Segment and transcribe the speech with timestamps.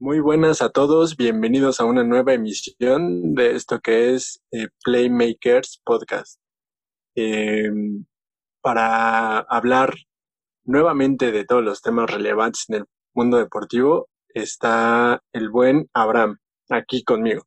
[0.00, 5.80] Muy buenas a todos, bienvenidos a una nueva emisión de esto que es eh, Playmakers
[5.84, 6.40] Podcast.
[7.14, 8.06] Em,
[8.60, 9.94] para hablar
[10.64, 12.84] nuevamente de todos los temas relevantes en el
[13.14, 17.44] mundo deportivo está el buen Abraham, aquí conmigo.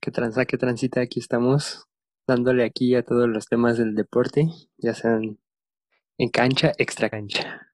[0.00, 1.00] ¿Qué transa, qué transita?
[1.00, 1.86] Aquí estamos
[2.26, 4.48] dándole aquí a todos los temas del deporte,
[4.78, 5.38] ya sean
[6.16, 7.67] en cancha, extra cancha.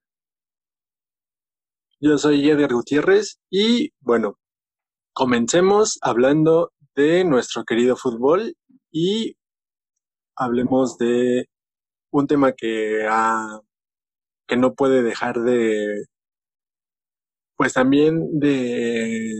[2.07, 4.37] Yo soy Eder Gutiérrez y bueno,
[5.11, 8.53] comencemos hablando de nuestro querido fútbol
[8.91, 9.37] y
[10.35, 11.47] hablemos de
[12.11, 13.09] un tema que,
[14.47, 16.05] que no puede dejar de,
[17.57, 19.33] pues también de,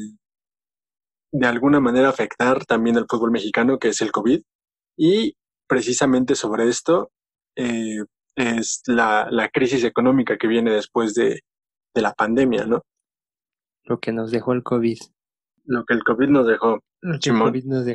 [1.33, 4.41] de alguna manera afectar también al fútbol mexicano, que es el COVID.
[4.97, 5.35] Y
[5.67, 7.11] precisamente sobre esto
[7.55, 7.99] eh,
[8.35, 11.41] es la, la crisis económica que viene después de,
[11.95, 12.83] de la pandemia, ¿no?
[13.85, 14.99] Lo que nos dejó el COVID.
[15.63, 16.79] Lo que el COVID nos dejó.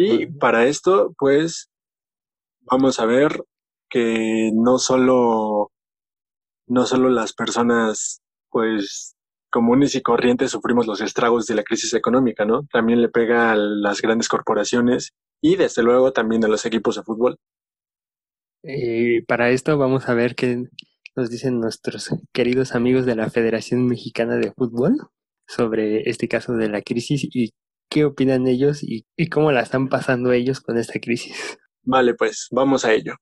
[0.02, 1.70] Y para esto, pues,
[2.62, 3.44] vamos a ver
[3.88, 5.70] que no solo,
[6.66, 9.14] no solo las personas, pues,
[9.50, 12.66] comunes y corrientes sufrimos los estragos de la crisis económica, ¿no?
[12.72, 17.02] También le pega a las grandes corporaciones y desde luego también a los equipos de
[17.02, 17.36] fútbol.
[18.62, 20.68] Y para esto vamos a ver qué,
[21.16, 24.97] nos dicen nuestros queridos amigos de la Federación Mexicana de Fútbol
[25.47, 27.50] sobre este caso de la crisis y
[27.91, 31.58] qué opinan ellos y, cómo la están pasando ellos con esta crisis.
[31.83, 33.14] Vale, pues vamos a ello.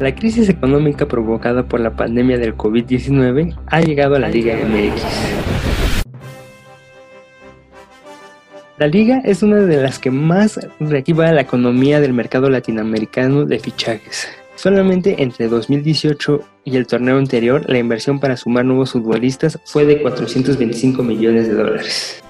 [0.00, 5.63] La crisis económica provocada por la pandemia del COVID-19 ha llegado a la Liga MX.
[8.76, 13.60] La liga es una de las que más reactiva la economía del mercado latinoamericano de
[13.60, 14.26] fichajes.
[14.56, 20.02] Solamente entre 2018 y el torneo anterior, la inversión para sumar nuevos futbolistas fue de
[20.02, 22.20] 425 millones de dólares.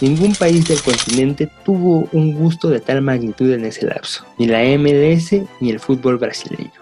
[0.00, 4.62] Ningún país del continente tuvo un gusto de tal magnitud en ese lapso, ni la
[4.76, 6.72] MLS ni el fútbol brasileño.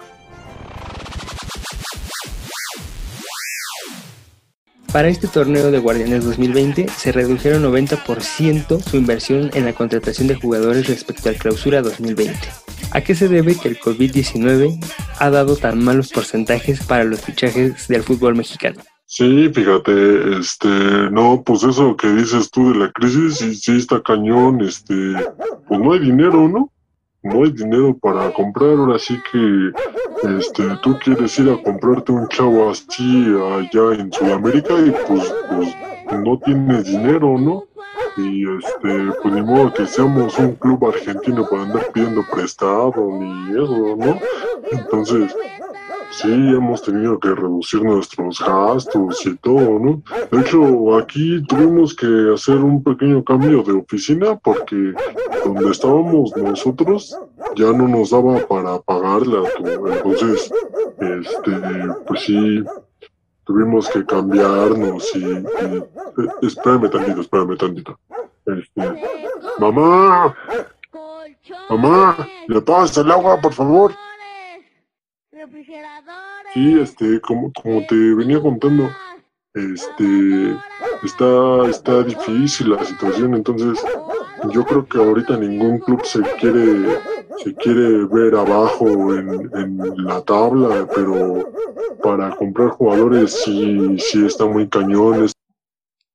[4.93, 10.35] Para este torneo de Guardianes 2020 se redujeron 90% su inversión en la contratación de
[10.35, 12.39] jugadores respecto al clausura 2020.
[12.93, 14.83] ¿A qué se debe que el COVID-19
[15.19, 18.81] ha dado tan malos porcentajes para los fichajes del fútbol mexicano?
[19.05, 24.03] Sí, fíjate, este, no, pues eso que dices tú de la crisis, sí, sí está
[24.03, 24.95] cañón, este,
[25.67, 26.73] pues no hay dinero, ¿no?
[27.23, 29.73] No hay dinero para comprar, ahora sí que
[30.39, 36.21] este, tú quieres ir a comprarte un chavo así allá en Sudamérica y pues, pues
[36.21, 37.65] no tienes dinero, ¿no?
[38.17, 43.51] Y este, pues ni modo que seamos un club argentino para andar pidiendo prestado ni
[43.53, 44.19] eso, ¿no?
[44.71, 45.35] Entonces,
[46.11, 50.03] sí hemos tenido que reducir nuestros gastos y todo, ¿no?
[50.31, 54.95] De hecho, aquí tuvimos que hacer un pequeño cambio de oficina porque
[55.45, 57.17] donde estábamos nosotros
[57.57, 59.43] ya no nos daba para pagarla.
[59.59, 60.53] Entonces,
[60.99, 61.61] este,
[62.07, 62.63] pues sí,
[63.45, 65.85] tuvimos que cambiarnos y, eh,
[66.43, 67.99] espérame tantito, espérame tantito.
[68.47, 69.07] Este,
[69.59, 70.35] mamá,
[71.71, 73.93] mamá, ¿le pasas el agua, por favor?
[76.55, 78.91] Sí, este, como, como te venía contando,
[79.55, 80.57] este,
[81.05, 83.79] está, está difícil la situación, entonces
[84.53, 86.99] yo creo que ahorita ningún club se quiere,
[87.43, 91.53] se quiere ver abajo en, en la tabla, pero
[92.03, 95.29] para comprar jugadores sí, sí está muy cañón.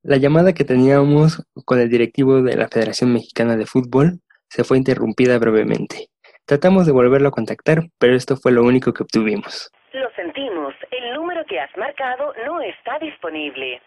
[0.03, 4.19] La llamada que teníamos con el directivo de la Federación Mexicana de Fútbol
[4.49, 6.09] se fue interrumpida brevemente.
[6.45, 9.71] Tratamos de volverlo a contactar, pero esto fue lo único que obtuvimos.
[9.93, 13.81] Lo sentimos, el número que has marcado no está disponible.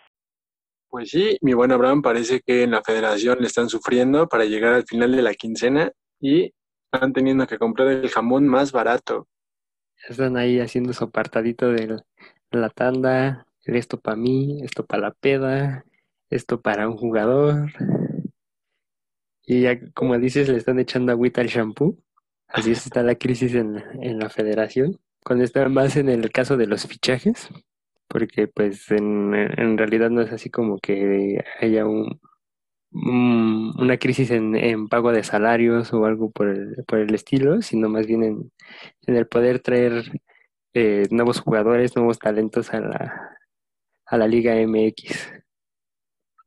[0.89, 4.73] Pues sí, mi buen Abraham, parece que en la federación le están sufriendo para llegar
[4.73, 6.55] al final de la quincena y
[6.91, 9.27] están teniendo que comprar el jamón más barato.
[10.09, 11.99] Están ahí haciendo su apartadito de
[12.53, 15.85] la tanda, esto para mí, esto para la peda,
[16.31, 17.71] esto para un jugador.
[19.45, 21.99] Y ya, como dices, le están echando agüita al shampoo.
[22.57, 24.99] Así está la crisis en, en la federación.
[25.23, 27.51] Cuando está más en el caso de los fichajes,
[28.09, 32.19] porque pues en, en realidad no es así como que haya un,
[32.93, 37.91] una crisis en, en, pago de salarios o algo por el, por el estilo, sino
[37.91, 38.53] más bien en,
[39.07, 40.23] en el poder traer
[40.73, 43.37] eh, nuevos jugadores, nuevos talentos a la,
[44.07, 45.31] a la Liga MX.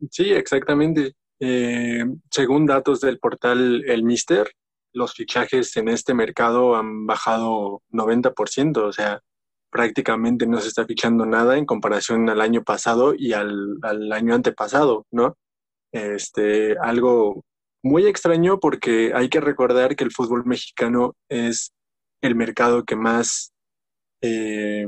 [0.10, 1.14] Sí, exactamente.
[1.40, 4.50] Eh, según datos del portal El Mister,
[4.94, 9.22] los fichajes en este mercado han bajado 90%, o sea,
[9.72, 13.78] prácticamente no se está fichando nada en comparación al año pasado y al,
[14.12, 15.38] año antepasado, ¿no?
[15.92, 17.44] Este, algo
[17.84, 21.72] muy extraño porque hay que recordar que el fútbol mexicano es
[22.22, 23.54] el mercado que más
[24.22, 24.86] eh,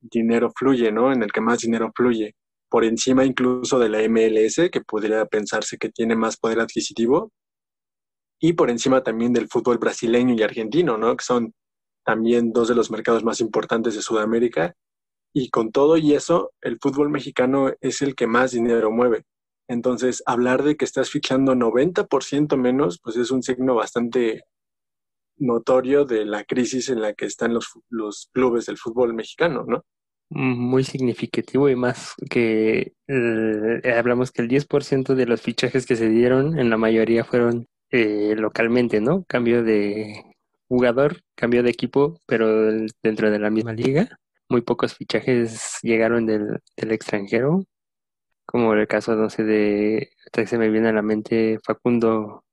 [0.00, 1.12] dinero fluye, ¿no?
[1.12, 2.34] En el que más dinero fluye,
[2.68, 7.32] por encima incluso de la MLS, que podría pensarse que tiene más poder adquisitivo,
[8.40, 11.16] y por encima también del fútbol brasileño y argentino, ¿no?
[11.16, 11.54] Que son
[12.04, 14.74] también dos de los mercados más importantes de Sudamérica.
[15.34, 19.24] Y con todo y eso, el fútbol mexicano es el que más dinero mueve.
[19.68, 24.44] Entonces, hablar de que estás fichando 90% menos, pues es un signo bastante
[25.36, 29.84] notorio de la crisis en la que están los, los clubes del fútbol mexicano, ¿no?
[30.30, 36.08] Muy significativo y más que eh, hablamos que el 10% de los fichajes que se
[36.08, 39.24] dieron, en la mayoría fueron eh, localmente, ¿no?
[39.24, 40.24] Cambio de
[40.68, 42.70] jugador, cambio de equipo, pero
[43.02, 44.18] dentro de la misma liga.
[44.48, 47.64] Muy pocos fichajes llegaron del, extranjero,
[48.46, 52.44] como el caso, no sé, de, hasta que se me viene a la mente Facundo,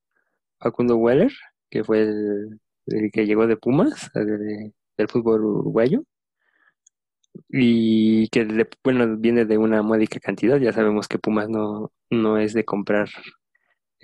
[0.60, 1.32] Facundo Weller,
[1.70, 2.60] que fue el,
[3.14, 6.04] que llegó de Pumas, del fútbol uruguayo,
[7.50, 12.54] y que, bueno, viene de una módica cantidad, ya sabemos que Pumas no, no es
[12.54, 13.10] de comprar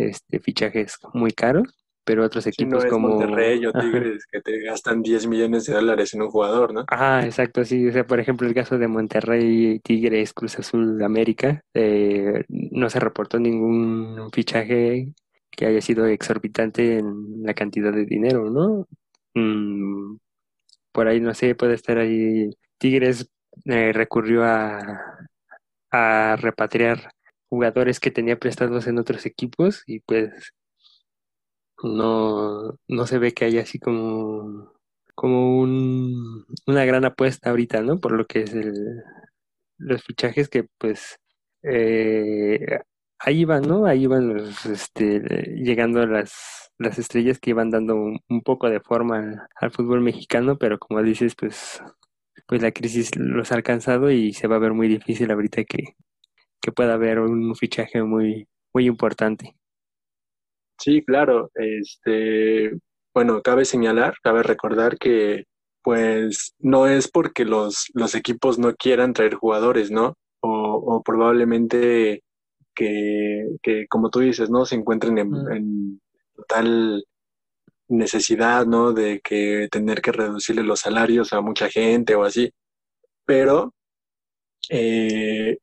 [0.09, 1.67] este fichajes muy caros,
[2.03, 6.23] pero otros equipos como Monterrey o Tigres que te gastan 10 millones de dólares en
[6.23, 6.83] un jugador, ¿no?
[6.87, 11.61] Ajá, exacto, sí, o sea, por ejemplo, el caso de Monterrey, Tigres, Cruz Azul, América,
[11.73, 15.13] eh, no se reportó ningún fichaje
[15.51, 18.87] que haya sido exorbitante en la cantidad de dinero, ¿no?
[19.35, 20.17] Mm,
[20.91, 22.49] por ahí, no sé, puede estar ahí.
[22.77, 23.29] Tigres
[23.65, 24.79] eh, recurrió a,
[25.91, 27.11] a repatriar
[27.51, 30.53] jugadores que tenía prestados en otros equipos y pues
[31.83, 34.73] no, no se ve que haya así como,
[35.15, 37.99] como un, una gran apuesta ahorita, ¿no?
[37.99, 38.73] Por lo que es el,
[39.77, 41.17] los fichajes que pues
[41.63, 42.79] eh,
[43.19, 43.85] ahí van, ¿no?
[43.85, 45.19] Ahí van este,
[45.57, 50.57] llegando las, las estrellas que iban dando un, poco de forma al, al, fútbol mexicano,
[50.57, 51.81] pero como dices, pues,
[52.47, 55.95] pues la crisis los ha alcanzado y se va a ver muy difícil ahorita que,
[56.61, 59.55] que pueda haber un fichaje muy, muy importante.
[60.79, 61.51] Sí, claro.
[61.55, 62.71] Este,
[63.13, 65.45] bueno, cabe señalar, cabe recordar que
[65.83, 70.15] pues no es porque los, los equipos no quieran traer jugadores, ¿no?
[70.41, 72.23] O, o probablemente
[72.75, 74.65] que, que, como tú dices, ¿no?
[74.65, 75.51] Se encuentren en, mm.
[75.51, 76.01] en
[76.35, 77.03] total
[77.89, 78.93] necesidad, ¿no?
[78.93, 82.51] De que tener que reducirle los salarios a mucha gente o así.
[83.25, 83.73] Pero
[84.69, 85.57] eh,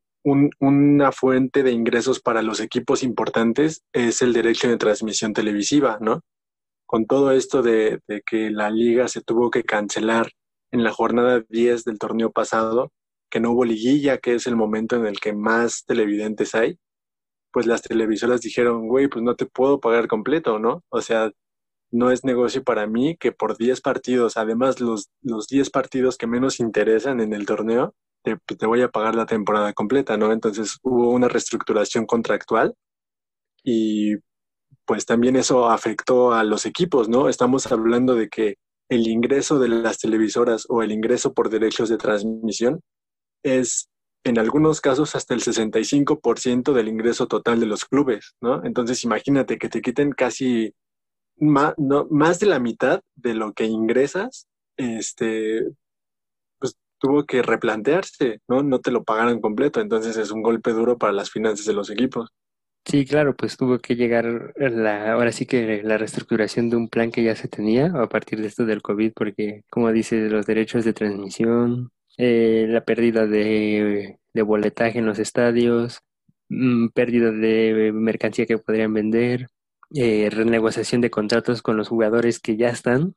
[0.60, 6.22] una fuente de ingresos para los equipos importantes es el derecho de transmisión televisiva, ¿no?
[6.86, 10.30] Con todo esto de, que la liga se tuvo que cancelar
[10.70, 12.92] en la jornada 10 del torneo pasado,
[13.30, 16.78] que no hubo liguilla, que es el momento en el que más televidentes hay,
[17.52, 20.84] pues las televisoras dijeron, güey, pues no te puedo pagar completo, ¿no?
[20.90, 21.30] O sea,
[21.90, 26.26] no es negocio para mí que por 10 partidos, además los, los 10 partidos que
[26.26, 27.94] menos interesan en el torneo,
[28.36, 30.32] te, voy a pagar la temporada completa, ¿no?
[30.32, 32.74] Entonces hubo una reestructuración contractual
[33.64, 34.16] y
[34.84, 37.28] pues también eso afectó a los equipos, ¿no?
[37.28, 38.56] Estamos hablando de que
[38.88, 42.80] el ingreso de las televisoras o el ingreso por derechos de transmisión
[43.42, 43.88] es
[44.24, 48.64] en algunos casos hasta el 65% del ingreso total de los clubes, ¿no?
[48.64, 50.74] Entonces imagínate que te quiten casi
[51.36, 55.66] más, no, más de la mitad de lo que ingresas este,
[56.98, 58.62] tuvo que replantearse, ¿no?
[58.62, 61.90] No te lo pagaron completo, entonces es un golpe duro para las finanzas de los
[61.90, 62.30] equipos.
[62.84, 67.10] Sí, claro, pues tuvo que llegar la, ahora sí que la reestructuración de un plan
[67.10, 70.84] que ya se tenía a partir de esto del COVID, porque como dice, los derechos
[70.86, 76.00] de transmisión, eh, la pérdida de, de, boletaje en los estadios,
[76.48, 79.48] mm, pérdida de mercancía que podrían vender,
[79.94, 83.14] eh, renegociación de contratos con los jugadores que ya están,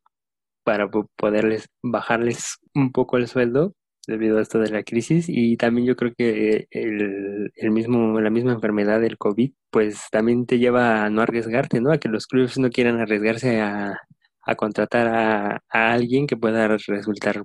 [0.64, 3.74] para poderles bajarles un poco el sueldo
[4.08, 8.54] debido a esto de la crisis y también yo creo que el, mismo la misma
[8.54, 11.92] enfermedad del COVID pues también te lleva a no arriesgarte, ¿no?
[11.92, 13.98] A que los clubes no quieran arriesgarse a,
[14.58, 15.62] contratar a,
[15.94, 17.44] alguien que pueda resultar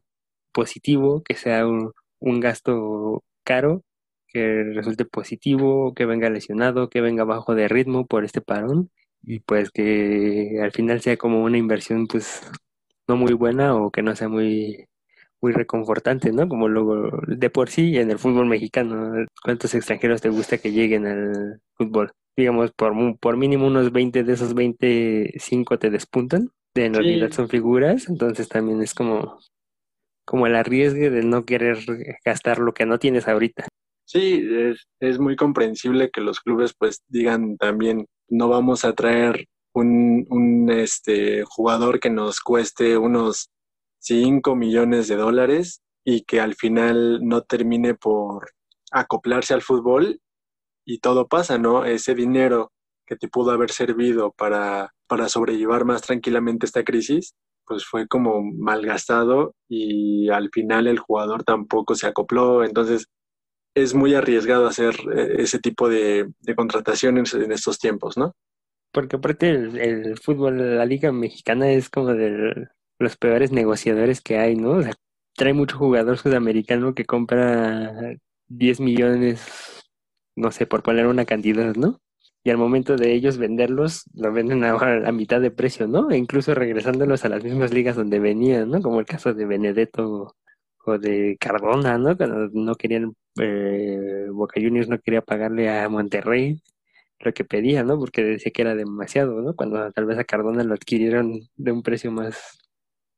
[0.52, 3.84] positivo, que sea un gasto caro,
[4.28, 8.90] que resulte positivo, que venga lesionado, que venga bajo de ritmo por este parón
[9.22, 12.42] y pues que al final sea como una inversión pues
[13.08, 14.86] no muy buena o que no sea muy
[15.42, 16.48] muy reconfortante, ¿no?
[16.48, 19.12] Como luego de por sí en el fútbol mexicano,
[19.44, 22.10] ¿cuántos extranjeros te gusta que lleguen al fútbol?
[22.38, 27.00] digamos, por, por mínimo unos 20 de esos 25 te despuntan, de en Sí.
[27.00, 29.38] realidad son figuras, entonces también es como,
[30.26, 31.78] como el arriesgue de no querer
[32.24, 33.68] gastar lo que no tienes ahorita.
[34.04, 39.46] Sí, es, es muy comprensible que los clubes pues digan también, no vamos a traer
[39.76, 43.50] un, un este, jugador que nos cueste unos
[44.00, 48.50] 5 millones de dólares y que al final no termine por
[48.90, 50.20] acoplarse al fútbol
[50.86, 51.84] y todo pasa, ¿no?
[51.84, 52.72] Ese dinero
[53.06, 57.34] que te pudo haber servido para, para sobrellevar más tranquilamente esta crisis,
[57.66, 63.06] pues fue como malgastado y al final el jugador tampoco se acopló, entonces
[63.74, 68.32] es muy arriesgado hacer eh, ese tipo de, de contrataciones en estos tiempos, ¿no?
[68.96, 74.38] Porque aparte el, el fútbol, la liga mexicana es como de los peores negociadores que
[74.38, 74.70] hay, ¿no?
[74.70, 74.94] O sea,
[75.34, 78.16] trae mucho jugador sudamericano que compra
[78.48, 79.84] 10 millones,
[80.34, 82.00] no sé, por poner una cantidad, ¿no?
[82.42, 86.10] Y al momento de ellos venderlos, lo venden a la mitad de precio, ¿no?
[86.10, 88.80] E incluso regresándolos a las mismas ligas donde venían, ¿no?
[88.80, 90.34] Como el caso de Benedetto
[90.86, 92.16] o de Cardona, ¿no?
[92.16, 96.62] Cuando no querían, eh, Boca Juniors no quería pagarle a Monterrey
[97.20, 97.98] lo que pedía, ¿no?
[97.98, 99.54] Porque decía que era demasiado, ¿no?
[99.54, 102.58] Cuando tal vez a Cardona lo adquirieron de un precio más,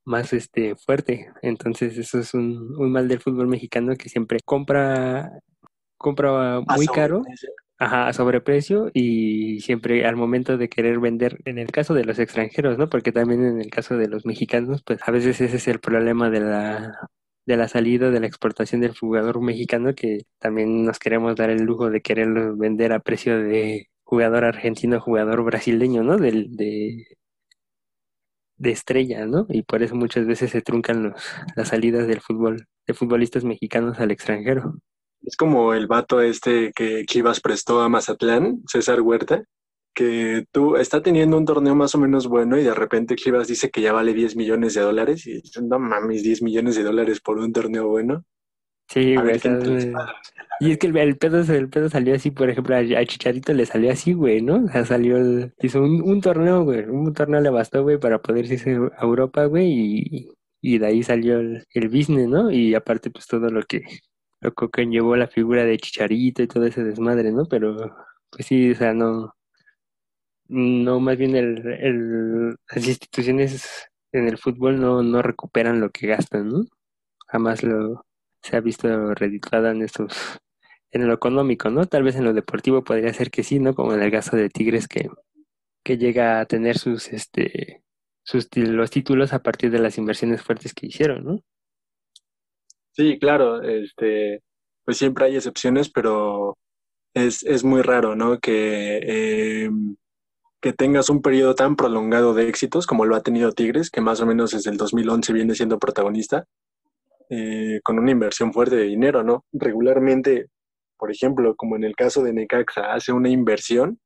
[0.05, 1.31] más este, fuerte.
[1.43, 5.31] Entonces eso es un, un mal del fútbol mexicano que siempre compra,
[5.97, 7.23] compra muy caro,
[7.79, 12.19] ajá, a sobreprecio y siempre al momento de querer vender, en el caso de los
[12.19, 12.89] extranjeros, ¿no?
[12.89, 16.31] Porque también en el caso de los mexicanos, pues a veces ese es el problema
[16.31, 17.11] de la
[17.49, 21.63] de la salida de la exportación del jugador mexicano que también nos queremos dar el
[21.63, 26.19] lujo de quererlo vender a precio de jugador argentino, jugador brasileño, ¿no?
[26.19, 27.07] Del, de,
[28.59, 29.47] de estrella, ¿no?
[29.49, 31.15] Y por eso muchas veces se truncan los,
[31.57, 34.75] las salidas del fútbol, de futbolistas mexicanos al extranjero.
[35.23, 39.43] Es como el vato este que Chivas prestó a Mazatlán, César Huerta,
[39.99, 43.71] que tú está teniendo un torneo más o menos bueno y de repente Chivas dice
[43.71, 47.21] que ya vale 10 millones de dólares y dices, no mames, 10 millones de dólares
[47.21, 48.25] por un torneo bueno.
[48.89, 49.41] Sí, A güey, ver.
[50.61, 53.53] Y es que el, el pedo, el pedo salió así, por ejemplo, a, a Chicharito
[53.53, 54.65] le salió así, güey, ¿no?
[54.65, 58.21] O sea, salió, el- hizo un, un torneo, güey, un torneo le bastó, güey, para
[58.21, 60.29] poder irse a Europa, güey, y,
[60.61, 62.51] y de ahí salió el, el business, ¿no?
[62.51, 63.83] Y aparte, pues todo lo que,
[64.41, 67.47] lo que conllevó la figura de Chicharito y todo ese desmadre, ¿no?
[67.47, 67.77] Pero,
[68.31, 69.35] pues sí, o sea, no,
[70.49, 76.07] no, más bien el, el, las instituciones en el fútbol no, no recuperan lo que
[76.07, 76.65] gastan, ¿no?
[77.29, 78.07] Jamás lo
[78.43, 80.39] se ha visto redituada en estos,
[80.91, 81.87] en lo económico, ¿no?
[81.87, 83.75] Tal vez en lo deportivo podría ser que sí, ¿no?
[83.75, 85.11] Como en el caso de Tigres que,
[85.85, 87.83] que llega a tener sus, este,
[88.25, 91.41] sus los títulos a partir de las inversiones fuertes que hicieron, ¿no?
[92.93, 94.43] Sí, claro, este,
[94.85, 96.57] pues siempre hay excepciones, pero
[97.15, 98.39] es, es muy raro, ¿no?
[98.41, 99.71] Que, eh,
[100.61, 104.21] que tengas un periodo tan prolongado de éxitos como lo ha tenido Tigres, que más
[104.21, 106.47] o menos desde el 2011 viene siendo protagonista,
[107.31, 109.45] eh, con una inversión fuerte de dinero, ¿no?
[109.53, 110.49] Regularmente,
[110.97, 114.01] por ejemplo, como en el caso de Necaxa, hace una inversión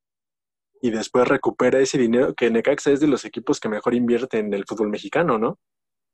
[0.82, 4.52] y después recupera ese dinero, que Necaxa es de los equipos que mejor invierte en
[4.52, 5.58] el fútbol mexicano, ¿no?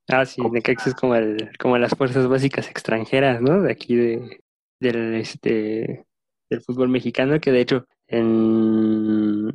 [0.09, 3.63] Ah, sí, Como- Necaxa es como el, como las fuerzas básicas extranjeras, ¿no?
[3.63, 4.41] De aquí de,
[4.81, 6.07] del este
[6.51, 9.49] del fútbol mexicano, que de hecho en,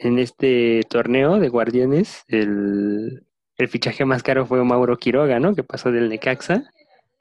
[0.00, 3.24] en este torneo de Guardianes, el,
[3.56, 5.54] el fichaje más caro fue Mauro Quiroga, ¿no?
[5.54, 6.64] Que pasó del Necaxa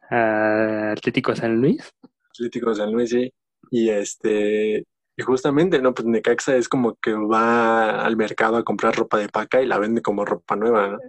[0.09, 1.93] a Atlético San Luis.
[2.31, 3.33] Atlético San Luis, sí.
[3.71, 4.79] Y este,
[5.17, 5.93] y justamente, ¿no?
[5.93, 9.79] Pues Necaxa es como que va al mercado a comprar ropa de paca y la
[9.79, 11.03] vende como ropa nueva, ¿no?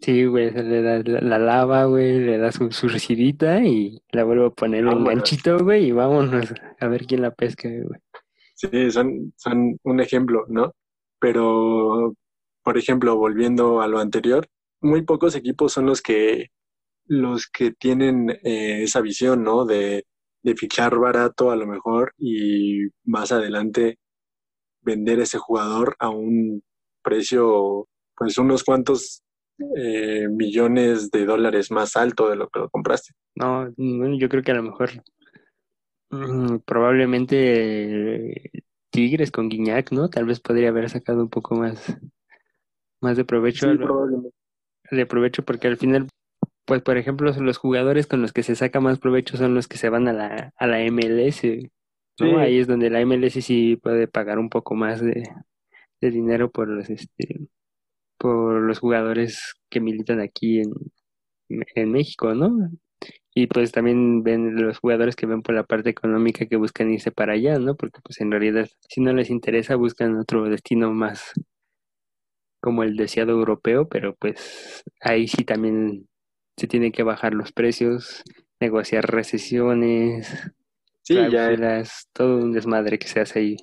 [0.00, 4.02] Sí, güey, se le da la, la lava, güey, le da su, su recidita y
[4.12, 5.04] la vuelve a poner en Vámonos.
[5.04, 8.00] ganchito, güey, y vámonos a ver quién la pesca, güey.
[8.54, 10.72] Sí, son, son un ejemplo, ¿no?
[11.24, 12.14] Pero,
[12.62, 14.46] por ejemplo, volviendo a lo anterior,
[14.82, 16.48] muy pocos equipos son los que,
[17.06, 19.64] los que tienen eh, esa visión, ¿no?
[19.64, 20.04] De,
[20.42, 23.96] de fichar barato a lo mejor y más adelante
[24.82, 26.62] vender ese jugador a un
[27.02, 29.22] precio, pues unos cuantos
[29.78, 33.14] eh, millones de dólares más alto de lo que lo compraste.
[33.34, 34.90] No, yo creo que a lo mejor
[36.10, 38.50] mm, probablemente
[38.94, 40.08] Tigres con Guiñac, ¿no?
[40.08, 41.96] Tal vez podría haber sacado un poco más,
[43.00, 44.30] más de provecho, Sí, probablemente.
[44.92, 46.06] de provecho, porque al final,
[46.64, 49.78] pues por ejemplo, los jugadores con los que se saca más provecho son los que
[49.78, 51.70] se van a la, a la MLS, ¿no?
[52.16, 52.24] Sí.
[52.38, 55.28] Ahí es donde la MLS sí puede pagar un poco más de,
[56.00, 57.48] de dinero por los este
[58.16, 60.72] por los jugadores que militan aquí en,
[61.74, 62.70] en México, ¿no?
[63.34, 67.10] Y pues también ven los jugadores que ven por la parte económica que buscan irse
[67.10, 67.74] para allá, ¿no?
[67.74, 71.32] Porque pues en realidad si no les interesa buscan otro destino más
[72.60, 76.08] como el deseado europeo, pero pues ahí sí también
[76.56, 78.22] se tiene que bajar los precios,
[78.60, 80.32] negociar recesiones,
[81.02, 81.28] Sí, ya.
[81.28, 83.56] cláusulas, todo un desmadre que se hace ahí.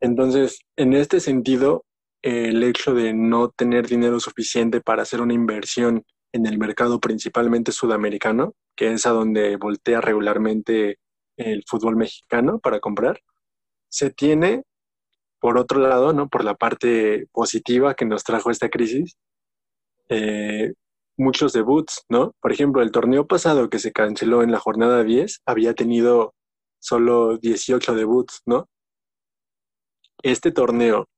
[0.00, 1.84] Entonces, en este sentido,
[2.22, 7.72] el hecho de no tener dinero suficiente para hacer una inversión en el mercado principalmente
[7.72, 10.98] sudamericano, que es a donde voltea regularmente
[11.36, 13.20] el fútbol mexicano para comprar,
[13.88, 14.64] se tiene,
[15.40, 16.28] por otro lado, ¿no?
[16.28, 19.16] Por la parte positiva que nos trajo esta crisis,
[20.08, 20.72] eh,
[21.16, 22.34] muchos debuts, ¿no?
[22.40, 26.34] Por ejemplo, el torneo pasado que se canceló en la jornada 10 había tenido
[26.78, 28.68] solo 18 debuts, ¿no?
[30.22, 31.08] Este torneo,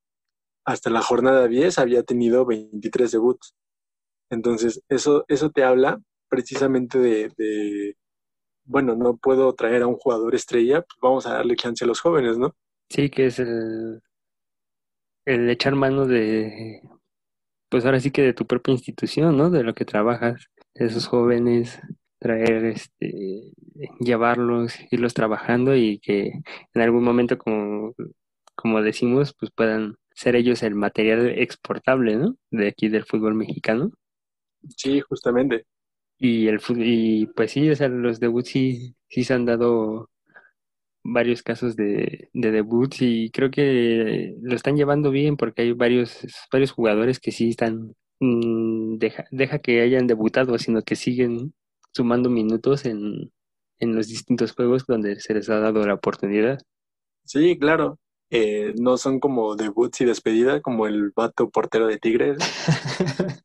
[0.64, 3.54] hasta la jornada 10, había tenido 23 debuts.
[4.34, 7.96] Entonces, eso, eso te habla precisamente de, de,
[8.64, 12.00] bueno, no puedo traer a un jugador estrella, pues vamos a darle chance a los
[12.00, 12.54] jóvenes, ¿no?
[12.88, 14.00] Sí, que es el,
[15.24, 16.82] echar mano de,
[17.68, 19.50] pues ahora sí que de tu propia institución, ¿no?
[19.50, 21.80] De lo que trabajas, esos jóvenes,
[22.18, 23.52] traer, este,
[24.00, 26.32] llevarlos, irlos trabajando y que
[26.74, 27.94] en algún momento, como,
[28.54, 32.36] como decimos, pues puedan ser ellos el material exportable, ¿no?
[32.50, 33.92] De aquí del fútbol mexicano.
[34.76, 35.66] Sí, justamente.
[36.18, 40.10] Y el y pues sí, o sea, los debuts sí, sí se han dado
[41.04, 46.20] varios casos de, de debuts y creo que lo están llevando bien porque hay varios,
[46.52, 51.54] varios jugadores que sí están, mm, deja, deja que hayan debutado, sino que siguen
[51.92, 53.32] sumando minutos en,
[53.80, 56.58] en los distintos juegos donde se les ha dado la oportunidad.
[57.24, 57.98] Sí, claro.
[58.30, 62.38] Eh, no son como debuts y despedida, como el vato portero de Tigres.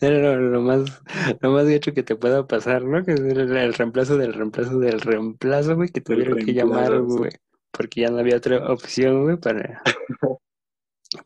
[0.00, 1.02] Era lo, lo más,
[1.40, 3.04] lo más gacho que te pueda pasar, ¿no?
[3.04, 7.32] Que es el, el reemplazo del reemplazo del reemplazo, güey, que tuvieron que llamar, güey,
[7.70, 9.82] porque ya no había otra opción, güey, para,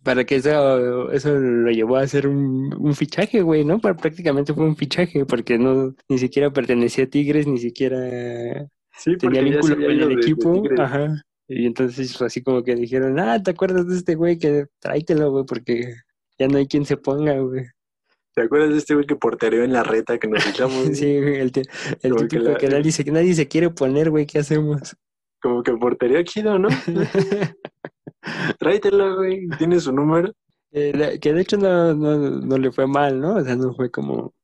[0.02, 3.80] para que eso, eso lo llevó a hacer un, un fichaje, güey, ¿no?
[3.80, 8.66] Para, prácticamente fue un fichaje, porque no, ni siquiera pertenecía a Tigres, ni siquiera
[8.98, 11.22] Sí, tenía vínculo con el de- de equipo, ajá.
[11.48, 14.38] Y entonces así como que dijeron, ah, ¿te acuerdas de este güey?
[14.38, 15.94] Que tráetelo, güey, porque
[16.38, 17.64] ya no hay quien se ponga, güey.
[18.34, 20.74] ¿Te acuerdas de este güey que portereó en la reta que nos echamos?
[20.92, 21.52] Sí, güey, el,
[22.02, 24.96] el Como que típico la- que nadie se, nadie se quiere poner, güey, ¿qué hacemos?
[25.40, 26.68] Como que portería chido, ¿no?
[28.58, 29.48] Tráetelo, güey.
[29.58, 30.32] Tiene su número.
[30.72, 33.36] Eh, que de hecho no, no, no le fue mal, ¿no?
[33.36, 34.34] O sea, no fue como...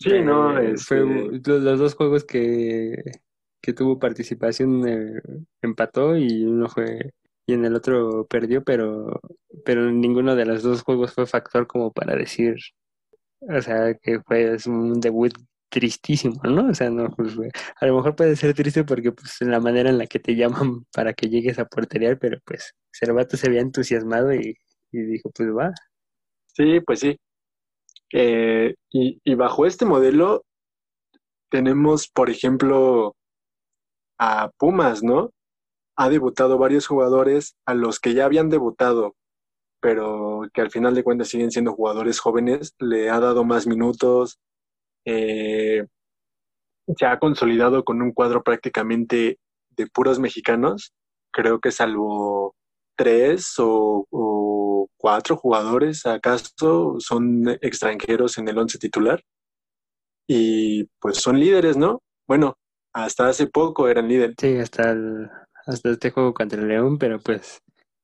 [0.00, 0.98] Sí, no, eh, este, fue
[1.46, 2.94] los, los dos juegos que,
[3.60, 5.22] que tuvo participación eh,
[5.62, 7.12] empató y uno fue...
[7.46, 9.20] Y en el otro perdió, pero,
[9.64, 12.56] pero ninguno de los dos juegos fue factor como para decir,
[13.40, 15.32] o sea, que fue un debut
[15.70, 16.68] tristísimo, ¿no?
[16.70, 17.34] O sea, no, pues,
[17.80, 20.34] a lo mejor puede ser triste porque pues en la manera en la que te
[20.34, 24.56] llaman para que llegues a porterear, pero pues Cervato se había entusiasmado y,
[24.92, 25.72] y dijo, pues va.
[26.48, 27.16] Sí, pues sí.
[28.12, 30.44] Eh, y, y bajo este modelo
[31.50, 33.14] tenemos, por ejemplo,
[34.18, 35.32] a Pumas, ¿no?
[35.96, 39.14] Ha debutado varios jugadores a los que ya habían debutado,
[39.80, 44.38] pero que al final de cuentas siguen siendo jugadores jóvenes, le ha dado más minutos,
[45.04, 45.86] eh,
[46.96, 49.38] se ha consolidado con un cuadro prácticamente
[49.70, 50.92] de puros mexicanos,
[51.32, 52.54] creo que salvo
[52.96, 59.22] tres o, o cuatro jugadores acaso son extranjeros en el once titular
[60.26, 62.02] y pues son líderes, ¿no?
[62.26, 62.56] Bueno,
[63.04, 64.36] hasta hace poco eran líderes.
[64.40, 65.28] Sí, hasta, el-
[65.66, 67.60] hasta este juego contra el León, pero pues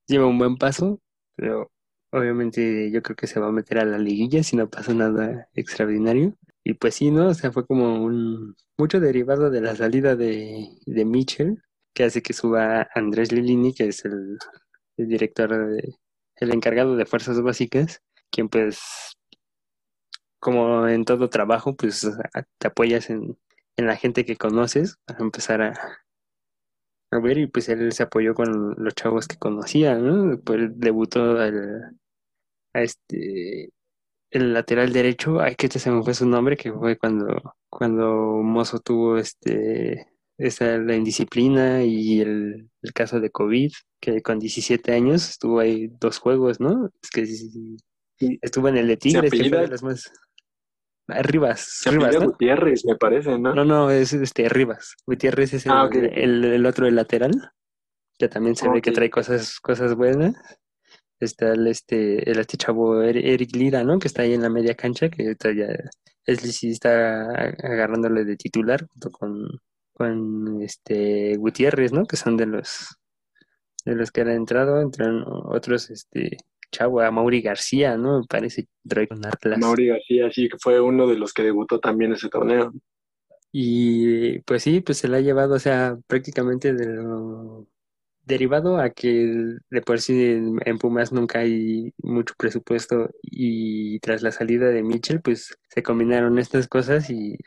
[0.07, 0.99] lleva un buen paso,
[1.35, 1.71] pero
[2.11, 5.47] obviamente yo creo que se va a meter a la liguilla si no pasa nada
[5.53, 6.35] extraordinario.
[6.63, 7.27] Y pues sí, ¿no?
[7.27, 11.61] O sea, fue como un mucho derivado de la salida de, de Mitchell,
[11.93, 14.37] que hace que suba Andrés Lilini, que es el,
[14.97, 15.95] el director, de-
[16.37, 18.79] el encargado de fuerzas básicas, quien pues,
[20.39, 22.07] como en todo trabajo, pues
[22.57, 23.37] te apoyas en,
[23.77, 25.73] en la gente que conoces para empezar a,
[27.11, 30.39] a ver, y pues él se apoyó con los chavos que conocía, ¿no?
[30.41, 31.97] Pues debutó al,
[32.73, 33.69] a este,
[34.31, 38.79] el lateral derecho, ay, que se me fue su nombre, que fue cuando, cuando Mozo
[38.79, 40.07] tuvo este,
[40.37, 45.89] esa, la indisciplina y el, el caso de COVID, que con 17 años estuvo ahí
[45.99, 46.89] dos juegos, ¿no?
[47.01, 47.77] Es que sí, sí,
[48.17, 48.39] Sí.
[48.41, 50.09] estuvo en el de Tigres, que fue de los más...
[51.07, 52.25] Ah, Rivas, Rivas, ¿no?
[52.27, 53.53] Gutiérrez, me parece, ¿no?
[53.53, 54.95] No, no, es este Rivas.
[55.05, 57.51] Gutiérrez es el, Ah, el, el otro el lateral,
[58.17, 60.33] que también se ve que trae cosas, cosas buenas.
[61.19, 63.99] está el este, el este chavo Er- Eric Lira, ¿no?
[63.99, 65.67] Que está ahí en la media cancha, que ahorita ya
[66.25, 69.47] es sí está agarrándole de titular junto con,
[69.93, 72.05] con este Gutiérrez, ¿no?
[72.05, 72.97] Que son de los
[73.85, 76.37] de los que han entrado, entran otros, este
[76.71, 78.19] chavo, a Mauri García, ¿no?
[78.21, 79.59] Me parece trae con Atlas.
[79.59, 82.73] Mauri García, sí, que fue uno de los que debutó también ese torneo.
[83.51, 87.67] Y pues sí, pues se la ha llevado, o sea, prácticamente de lo
[88.25, 94.31] derivado a que de por sí en, Pumas nunca hay mucho presupuesto y tras la
[94.31, 97.37] salida de Mitchell, pues se combinaron estas cosas y,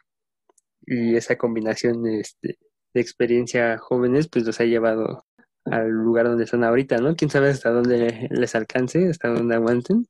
[0.87, 2.59] y esa combinación este,
[2.94, 5.26] de experiencia jóvenes, pues los ha llevado
[5.64, 7.16] al lugar donde están ahorita, ¿no?
[7.16, 10.07] Quién sabe hasta dónde les alcance, hasta dónde aguanten.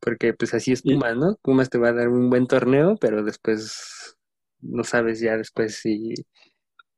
[0.00, 1.36] Porque pues así es Pumas, ¿no?
[1.42, 4.16] Pumas te va a dar un buen torneo, pero después
[4.60, 6.14] no sabes ya después si,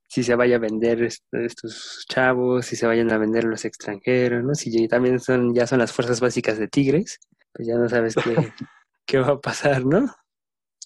[0.08, 4.44] si se vaya a vender est- estos chavos, si se vayan a vender los extranjeros,
[4.44, 4.54] ¿no?
[4.54, 7.18] Si también son, ya son las fuerzas básicas de Tigres,
[7.52, 8.34] pues ya no sabes qué,
[9.06, 10.12] qué va a pasar, ¿no?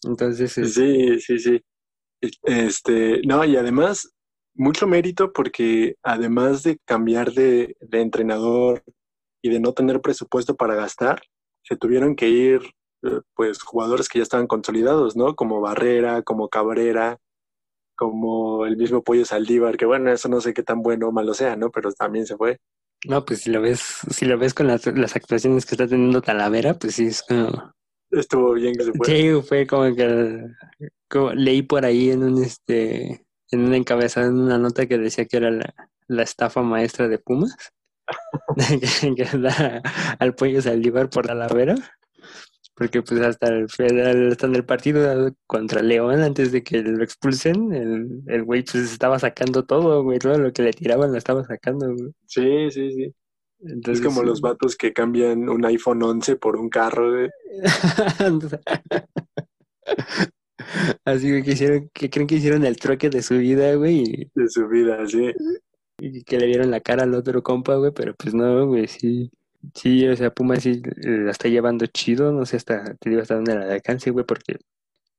[0.05, 1.61] Entonces, es- Sí, sí, sí.
[2.43, 4.11] Este, no, y además,
[4.61, 8.83] mucho mérito porque además de cambiar de, de entrenador
[9.43, 11.23] y de no tener presupuesto para gastar,
[11.63, 12.61] se tuvieron que ir,
[13.03, 15.35] eh, pues, jugadores que ya estaban consolidados, ¿no?
[15.35, 17.17] Como Barrera, como Cabrera,
[17.97, 21.33] como el mismo Pollo Saldívar, que bueno, eso no sé qué tan bueno o malo
[21.33, 21.71] sea, ¿no?
[21.71, 22.59] Pero también se fue.
[23.07, 26.21] no, pues si lo ves, si lo ves con las, las actuaciones que está teniendo
[26.21, 27.73] Talavera, pues sí es como...
[28.11, 29.07] Estuvo bien que se fue.
[29.07, 30.45] Sí, fue como que
[31.09, 35.27] como leí por ahí en un este en una encabezada, en una nota que decía
[35.27, 35.75] que era la,
[36.09, 37.57] la estafa maestra de Pumas,
[39.01, 39.83] que, que da
[40.19, 41.75] al pollo Saldívar por Talavera,
[42.75, 47.05] porque pues hasta el federal, hasta en el partido contra León, antes de que lo
[47.05, 51.19] expulsen, el, el güey pues estaba sacando todo, güey, todo lo que le tiraban lo
[51.19, 52.13] estaba sacando, güey.
[52.27, 53.15] Sí, sí, sí.
[53.87, 57.29] Es como los vatos que cambian un iPhone 11 por un carro.
[61.05, 64.49] Así güey, que hicieron, que creen que hicieron el trueque de su vida, güey, de
[64.49, 65.33] su vida, sí.
[65.99, 69.31] y que le vieron la cara al otro compa, güey, pero pues no, güey, sí.
[69.75, 73.21] Sí, o sea, Puma sí eh, la está llevando chido, no sé hasta, te digo
[73.23, 74.57] hasta dónde la alcance, güey, porque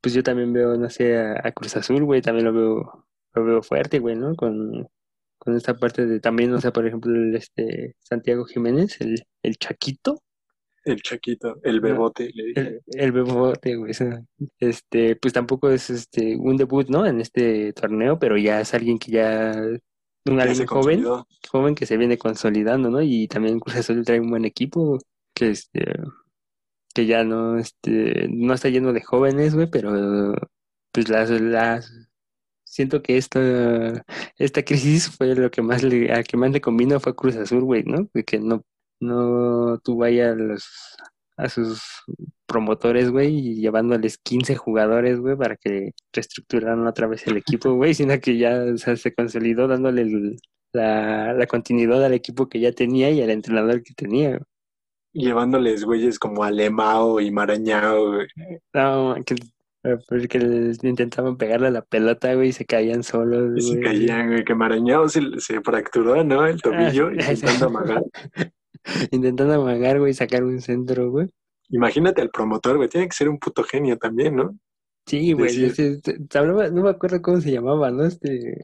[0.02, 3.46] pues yo también veo, no sé, a, a Cruz Azul, güey, también lo veo, lo
[3.46, 4.36] veo fuerte, güey, ¿no?
[4.36, 4.88] Con,
[5.38, 9.58] con esta parte de también, o sea, por ejemplo, el, este Santiago Jiménez, el, el
[9.58, 10.22] Chaquito,
[10.84, 12.62] El chaquito, el bebote, le dije.
[12.88, 13.94] el, el bebote, güey,
[14.60, 17.06] este, pues tampoco es este un debut, ¿no?
[17.06, 19.54] En este torneo, pero ya es alguien que ya,
[20.26, 21.06] un Ya alguien joven,
[21.50, 23.02] joven que se viene consolidando, ¿no?
[23.02, 24.98] Y también Cruz Azul trae un buen equipo
[25.36, 25.86] que este
[26.94, 30.34] que ya no este no está lleno de jóvenes, güey, pero
[30.92, 31.92] pues las las
[32.64, 34.04] siento que esta
[34.38, 37.64] esta crisis fue lo que más le a que más le convino fue Cruz Azul,
[37.64, 38.10] güey, ¿no?
[38.14, 38.64] De que no
[39.02, 40.66] no tuvo ahí a los
[41.38, 41.82] a sus
[42.46, 47.94] promotores, güey, y llevándoles 15 jugadores, güey, para que reestructuraran otra vez el equipo, güey,
[47.96, 50.38] sino que ya o sea, se consolidó dándole el-
[50.74, 54.40] la, la continuidad al equipo que ya tenía y al entrenador que tenía.
[55.14, 58.28] Llevándoles güeyes como Alemao y Marañao, güey.
[58.74, 59.36] No, que,
[60.08, 64.28] porque les intentaban pegarle a la pelota, güey, y se caían solos, Y se caían,
[64.30, 64.46] güey.
[64.46, 66.46] Que Marañao se, se fracturó, ¿no?
[66.48, 67.32] El tobillo Ah, sí.
[67.34, 68.04] intentando amagar.
[69.12, 71.28] Intentando amagar, güey, sacar un centro, güey.
[71.70, 72.90] Imagínate al promotor, güey.
[72.90, 74.58] Tiene que ser un puto genio también, ¿no?
[75.08, 78.06] Sí, güey, Decir- este, te- te hablaba- no me acuerdo cómo se llamaba, ¿no?
[78.06, 78.62] Este,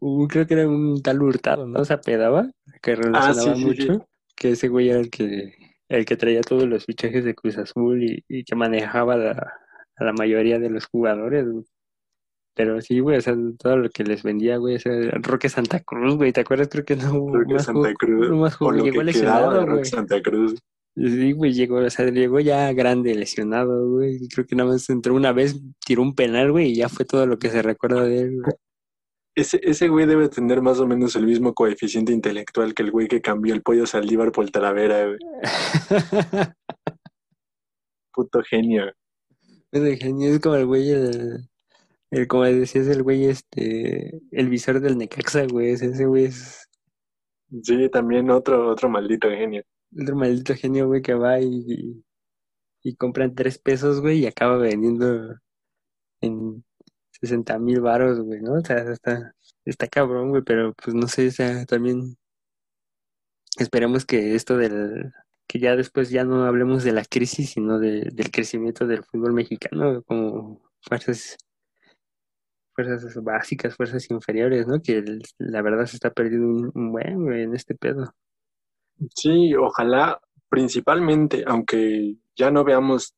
[0.00, 1.84] un- creo que era un tal Hurtado, ¿no?
[1.84, 2.50] Se apedaba,
[2.82, 4.00] que relacionaba Ah, sí, sí, mucho, sí.
[4.36, 5.54] que ese güey era el que,
[5.88, 9.52] el que traía todos los fichajes de Cruz Azul y, y que manejaba la-
[9.96, 11.64] a la mayoría de los jugadores, güey.
[12.58, 16.16] Pero sí, güey, o sea, todo lo que les vendía, güey, ese Roque Santa Cruz,
[16.16, 16.66] güey, ¿te acuerdas?
[16.68, 18.28] Creo que no Creo que más Santa Cruz.
[18.28, 19.84] no más O jugó, lo llegó que lesionado, güey.
[19.84, 20.56] Santa Cruz.
[20.96, 24.26] Sí, güey, llegó, o sea, llegó ya grande, lesionado, güey.
[24.26, 27.26] Creo que nada más entró una vez, tiró un penal, güey, y ya fue todo
[27.26, 28.54] lo que se recuerda de él, güey.
[29.36, 33.06] Ese, ese güey debe tener más o menos el mismo coeficiente intelectual que el güey
[33.06, 35.18] que cambió el pollo Saldívar por Talavera, güey.
[38.12, 38.92] Puto genio.
[39.70, 41.47] Ese genio es como el güey, el,
[42.10, 45.70] el- como decías, el güey, este, el visor del Necaxa, güey.
[45.72, 46.68] Ese güey es
[47.62, 49.62] Sí, también otro, otro maldito genio.
[50.02, 52.04] otro maldito genio, güey, que va y, y,
[52.82, 55.36] y compran tres pesos, güey, y acaba vendiendo
[56.20, 56.64] en
[57.20, 58.54] 60 mil varos, güey, ¿no?
[58.54, 62.16] O sea, está, está cabrón, güey, pero pues no sé, o sea, también
[63.58, 65.12] esperemos que esto del,
[65.46, 69.32] que ya después ya no hablemos de la crisis, sino de, del crecimiento del fútbol
[69.32, 71.36] mexicano, como fuerzas,
[72.84, 74.80] fuerzas básicas, fuerzas inferiores, ¿no?
[74.80, 75.02] Que
[75.38, 78.14] la verdad se está perdiendo un, un buen, en este pedo.
[79.14, 83.14] Sí, ojalá principalmente, aunque ya no veamos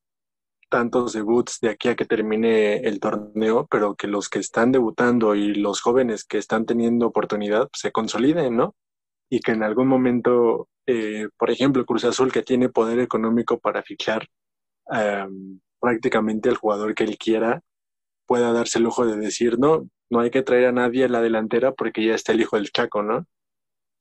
[0.71, 5.35] tantos debuts de aquí a que termine el torneo, pero que los que están debutando
[5.35, 8.75] y los jóvenes que están teniendo oportunidad pues, se consoliden, ¿no?
[9.29, 13.83] Y que en algún momento, eh, por ejemplo, Cruz Azul, que tiene poder económico para
[13.83, 14.27] fichar
[14.91, 17.63] em, prácticamente al jugador que él quiera,
[18.31, 21.21] pueda darse el lujo de decir, no, no hay que traer a nadie a la
[21.21, 23.27] delantera porque ya está el hijo del Chaco, ¿no?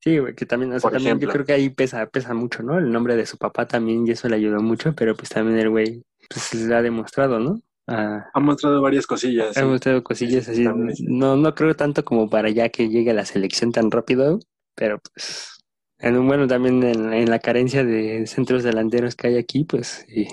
[0.04, 2.78] Sí, güey, que también, o sea, también yo creo que ahí pesa, pesa mucho, ¿no?
[2.78, 5.70] El nombre de su papá también, y eso le ayudó mucho, pero pues también el
[5.72, 7.60] güey, pues le ha demostrado, ¿no?
[7.88, 9.58] Ah, Ha mostrado varias cosillas.
[9.58, 9.66] ha sí.
[9.66, 10.64] mostrado cosillas sí, así,
[11.08, 14.40] no, no creo tanto como para ya que llegue a la selección tan rápido,
[14.76, 15.58] pero pues,
[15.98, 20.06] en un bueno, también en, en la carencia de centros delanteros que hay aquí, pues
[20.08, 20.28] sí,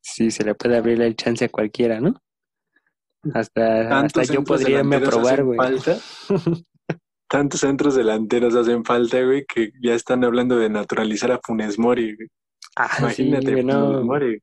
[0.00, 2.14] sí se le puede abrir el chance a cualquiera, ¿no?
[3.34, 5.58] Hasta, hasta yo podría delanteros probar, güey.
[7.28, 12.16] Tantos centros delanteros hacen falta, güey, que ya están hablando de naturalizar a Funes Mori.
[12.16, 12.28] güey.
[12.76, 13.86] Ah, sí, Imagínate, güey, no.
[13.86, 14.42] Funes Mori.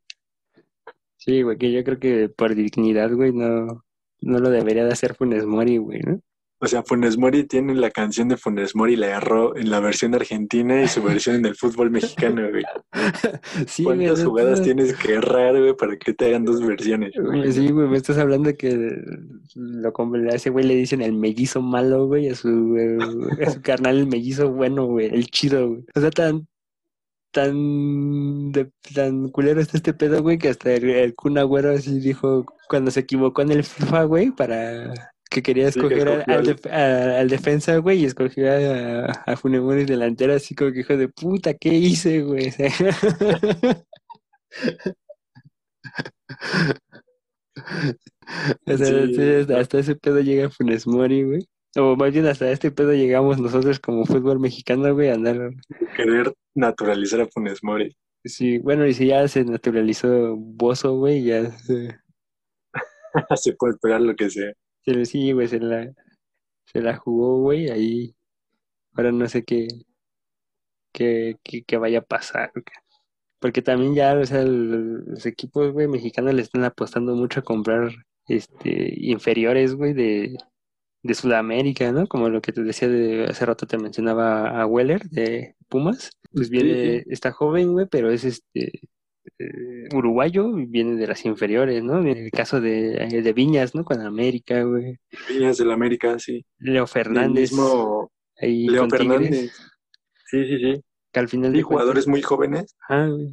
[1.17, 3.83] Sí, güey, que yo creo que por dignidad, güey, no,
[4.21, 6.19] no lo debería de hacer Funes Mori, güey, ¿no?
[6.65, 10.15] O sea, Funes Mori tiene la canción de Funes Mori, la agarró en la versión
[10.15, 12.63] argentina y su versión en el fútbol mexicano, güey.
[13.67, 17.12] Sí, ¿Cuántas jugadas tienes que errar, güey, para que te hagan dos versiones?
[17.15, 18.97] güey, Sí, güey, me estás hablando de que
[19.56, 22.97] lo, como a ese güey le dicen el mellizo malo, güey, a su, eh,
[23.45, 25.86] a su carnal el mellizo bueno, güey, el chido, güey.
[25.95, 26.47] O sea, tan,
[27.32, 31.99] tan, de- tan culero está este pedo, güey, que hasta el, el Kun Agüero así
[31.99, 34.93] dijo cuando se equivocó en el FIFA, güey, para
[35.29, 39.85] que quería Sí, que escoger al, a- defensa, güey, y escogió a, a Funes Mori
[39.85, 42.51] delantero, así como que hijo de puta, ¿qué hice, güey?
[48.67, 51.47] O sea, Sí, hasta ese pedo llega Funes Mori, güey.
[51.77, 55.51] O más bien hasta este pedo llegamos nosotros como fútbol mexicano, güey, a andar.
[55.95, 57.95] Querer naturalizar a Funes Mori.
[58.23, 61.97] Sí, bueno, y si ya se naturalizó Bozo, güey, ya se,
[63.35, 64.51] Se puede esperar lo que sea.
[64.85, 65.91] Se le sí, güey, se la,
[66.65, 68.15] se la jugó, güey, ahí.
[68.95, 69.67] Ahora no sé qué,
[70.93, 72.63] qué, qué, qué vaya a pasar, güey.
[73.39, 77.43] Porque también ya, o sea, el- los equipos, güey, mexicanos le están apostando mucho a
[77.43, 77.91] comprar
[78.27, 80.37] este inferiores, güey, de,
[81.03, 82.07] de Sudamérica, ¿no?
[82.07, 86.11] Como lo que te decía de hace rato te mencionaba a Weller de Pumas.
[86.33, 87.03] Pues Sí, viene, sí.
[87.09, 88.81] está joven, güey, pero es este
[89.39, 91.99] eh, uruguayo y viene de las inferiores, ¿no?
[92.01, 93.83] En el caso de, eh, de Viñas, ¿no?
[93.83, 94.97] Con América, güey.
[95.29, 96.45] Viñas del América, sí.
[96.59, 99.51] Leo El Fernández, mismo ahí Leo Fernández.
[100.27, 100.81] Sí, sí, sí.
[101.11, 102.75] que al final Sí, cuentas- jugadores muy jóvenes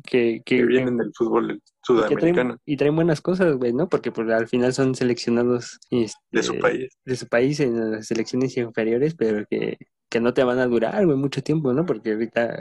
[0.04, 3.88] que, que, que vienen del fútbol y sudamericano, traen, y traen buenas cosas, güey, ¿no?
[3.88, 6.92] Porque pues, al final son seleccionados este, de su país.
[7.04, 9.78] de su país en las selecciones inferiores, pero que,
[10.08, 11.84] que no te van a durar, güey, mucho tiempo, ¿no?
[11.84, 12.60] Porque ahorita,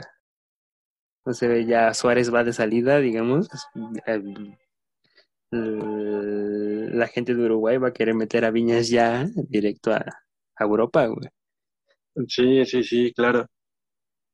[1.26, 3.48] no sé, ya Suárez va de salida, digamos,
[4.06, 4.56] el-
[6.98, 10.04] la gente de Uruguay va a querer meter a Viñas ya directo a,
[10.56, 11.28] a Europa, güey.
[12.28, 13.46] Sí, sí, sí, claro.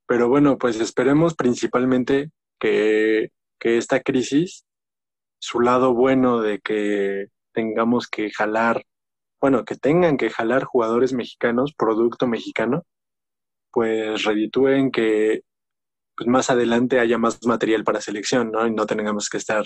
[0.07, 4.64] Pero bueno, pues esperemos principalmente que, que esta crisis,
[5.40, 8.85] su lado bueno de que tengamos que jalar,
[9.40, 12.85] bueno, que tengan que jalar jugadores mexicanos, producto mexicano,
[13.72, 15.42] pues reditúen que
[16.18, 18.66] pues más adelante haya más material para selección, ¿no?
[18.66, 19.64] Y no tengamos que estar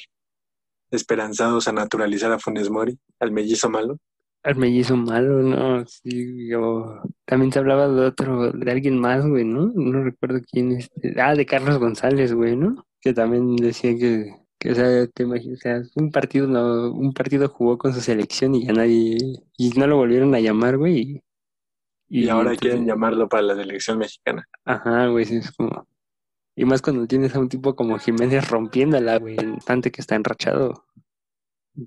[0.91, 3.97] esperanzados a naturalizar a Funes Mori, al mellizo malo.
[4.43, 5.87] Al mellizo malo, ¿no?
[5.87, 7.01] Sí, yo...
[7.25, 9.73] También se hablaba de otro, de alguien más, güey, ¿no?
[9.75, 10.91] No recuerdo quién es.
[11.17, 12.85] Ah, de Carlos González, güey, ¿no?
[13.01, 17.15] Que también decía que, que o sea, te imaginas, o sea, un partido, no, un
[17.15, 19.17] partido jugó con su selección y ya nadie,
[19.57, 21.23] y no lo volvieron a llamar, güey.
[22.11, 24.47] Y, ahora entonces- quieren llamarlo para la selección mexicana.
[24.67, 25.87] Ajá, güey, sí, es como...
[26.55, 30.85] Y más cuando tienes a un tipo como Jiménez rompiéndola, güey, tanto que está enrachado.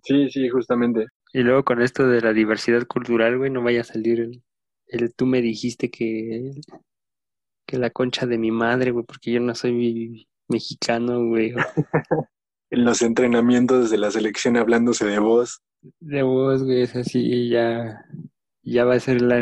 [0.03, 1.05] Sí, sí, justamente.
[1.33, 4.43] Y luego con esto de la diversidad cultural, güey, no vaya a salir el,
[4.87, 6.51] el tú me dijiste que,
[7.67, 11.53] que la concha de mi madre, güey, porque yo no soy mexicano, güey.
[12.71, 15.61] En los entrenamientos de la selección hablándose de voz.
[15.99, 18.03] De vos, güey, es así, ya,
[18.63, 19.37] ya va a ser la-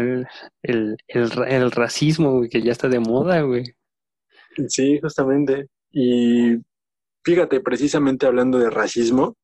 [0.62, 3.64] el, el, el racismo, güey, que ya está de moda, güey.
[4.68, 5.68] Sí, justamente.
[5.92, 6.58] Y
[7.24, 9.36] fíjate, precisamente hablando de racismo,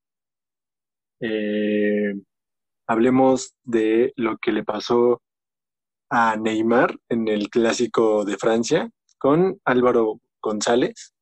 [1.21, 2.13] eh,
[2.87, 5.21] hablemos de lo que le pasó
[6.09, 11.13] a Neymar en el clásico de Francia con Álvaro González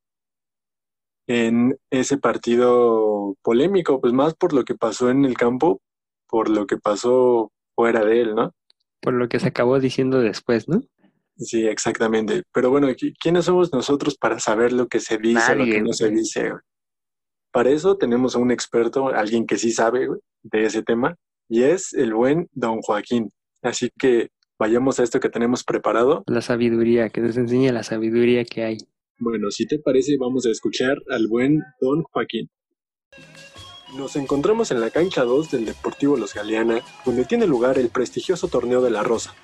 [1.26, 5.82] en ese partido polémico, pues más por lo que pasó en el campo,
[6.26, 8.54] por lo que pasó fuera de él, ¿no?
[9.00, 10.82] Por lo que se acabó diciendo después, ¿no?
[11.38, 12.42] Sí, exactamente.
[12.52, 15.82] Pero bueno, ¿qui- ¿quiénes somos nosotros para saber lo que se dice, lo que Nadie,
[15.82, 16.50] no se dice?
[16.50, 16.60] güey?
[17.52, 21.16] Para eso tenemos a un experto, alguien que sí sabe güey, de ese tema,
[21.48, 23.30] y es el buen Don Joaquín.
[23.62, 26.24] Así que vayamos a esto que tenemos preparado.
[26.26, 28.78] La sabiduría, que nos enseñe la sabiduría que hay.
[29.20, 32.48] Bueno, si te parece, vamos a escuchar al buen Don Joaquín.
[33.96, 38.48] Nos encontramos en la cancha 2 del Deportivo Los Galeana, donde tiene lugar el prestigioso
[38.48, 39.34] torneo de la Rosa.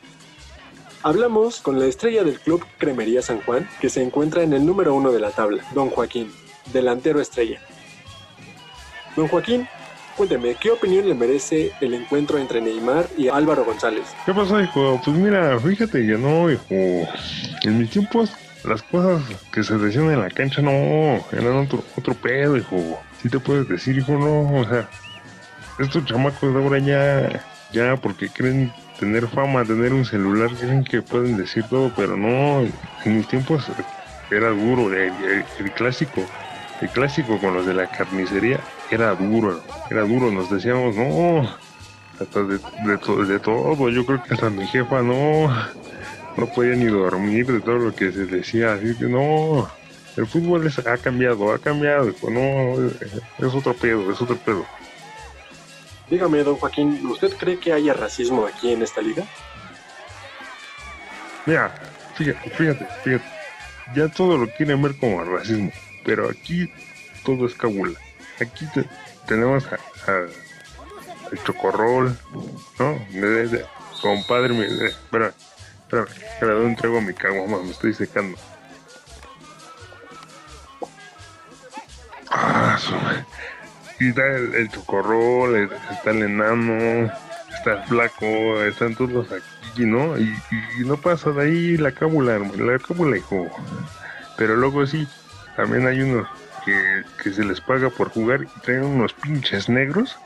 [1.07, 4.95] Hablamos con la estrella del club Cremería San Juan, que se encuentra en el número
[4.95, 6.33] uno de la tabla, Don Joaquín,
[6.73, 7.61] delantero estrella.
[9.15, 9.69] Don Joaquín,
[10.17, 14.05] cuénteme, ¿qué opinión le merece el encuentro entre Neymar y Álvaro González?
[14.25, 14.99] ¿Qué pasa, hijo?
[15.05, 16.65] Pues mira, fíjate que no, hijo.
[16.71, 18.33] En mis tiempos,
[18.65, 22.99] las cosas que se decían en la cancha no eran otro, otro pedo, hijo.
[23.21, 24.59] Sí te puedes decir, hijo, no.
[24.59, 24.89] O sea,
[25.79, 31.03] estos chamacos de ahora ya, ya porque creen tener fama, tener un celular, creen que
[31.03, 32.63] pueden decir todo, pero no.
[33.05, 33.73] En mis tiempos
[34.31, 36.33] era duro, el, clásico.
[36.81, 40.31] El clásico con los de la carnicería era duro, era duro.
[40.33, 41.43] Nos decíamos, no,
[42.19, 43.91] hasta de, de, de todo.
[43.91, 45.49] Yo creo que hasta mi jefa no,
[46.37, 48.75] no podía ni dormir de todo lo que se decía.
[48.75, 49.69] Así que no,
[50.17, 52.17] el fútbol es- ha cambiado, ha cambiado.
[52.23, 52.91] No,
[53.39, 54.71] es otro pedo, es otro pedo.
[56.09, 59.25] Dígame, Don Joaquín, ¿usted cree que haya racismo aquí en esta liga?
[61.47, 61.75] Mira,
[62.15, 63.25] fíjate, fíjate, fíjate.
[63.95, 65.71] Ya todo lo quieren ver como racismo,
[66.05, 66.69] pero aquí
[67.25, 67.99] todo es cabula.
[68.41, 68.89] Aquí te-
[69.27, 69.77] tenemos a,
[70.11, 70.29] a-
[71.33, 72.17] el chocorrol,
[72.79, 73.07] ¿no?
[73.11, 73.67] De- de-
[74.03, 75.35] compadre, mi, de- espera,
[75.83, 77.63] espera, espera, ¿dónde traigo mi caguama?
[77.63, 78.37] Me estoy secando.
[82.31, 82.95] Ah, su-
[84.01, 87.11] y está el, el chocorrol, está el enano,
[87.57, 90.19] está el flaco, están todos aquí, ¿no?
[90.19, 90.35] Y,
[90.79, 93.49] y no pasa de ahí la cábula, la cábula, hijo.
[94.37, 95.07] Pero luego sí,
[95.57, 96.27] también hay unos
[96.65, 100.17] que, que se les paga por jugar y traen unos pinches negros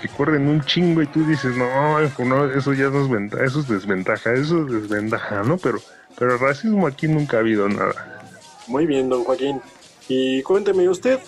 [0.00, 4.32] que corren un chingo y tú dices, no, eso ya no es eso es desventaja,
[4.34, 5.56] eso es desventaja, ¿no?
[5.56, 5.78] Pero,
[6.18, 8.20] pero racismo aquí nunca ha habido nada.
[8.66, 9.60] Muy bien, don Joaquín.
[10.08, 11.18] Y cuénteme usted,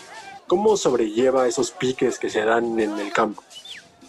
[0.49, 3.45] ¿cómo sobrelleva esos piques que se dan en el campo?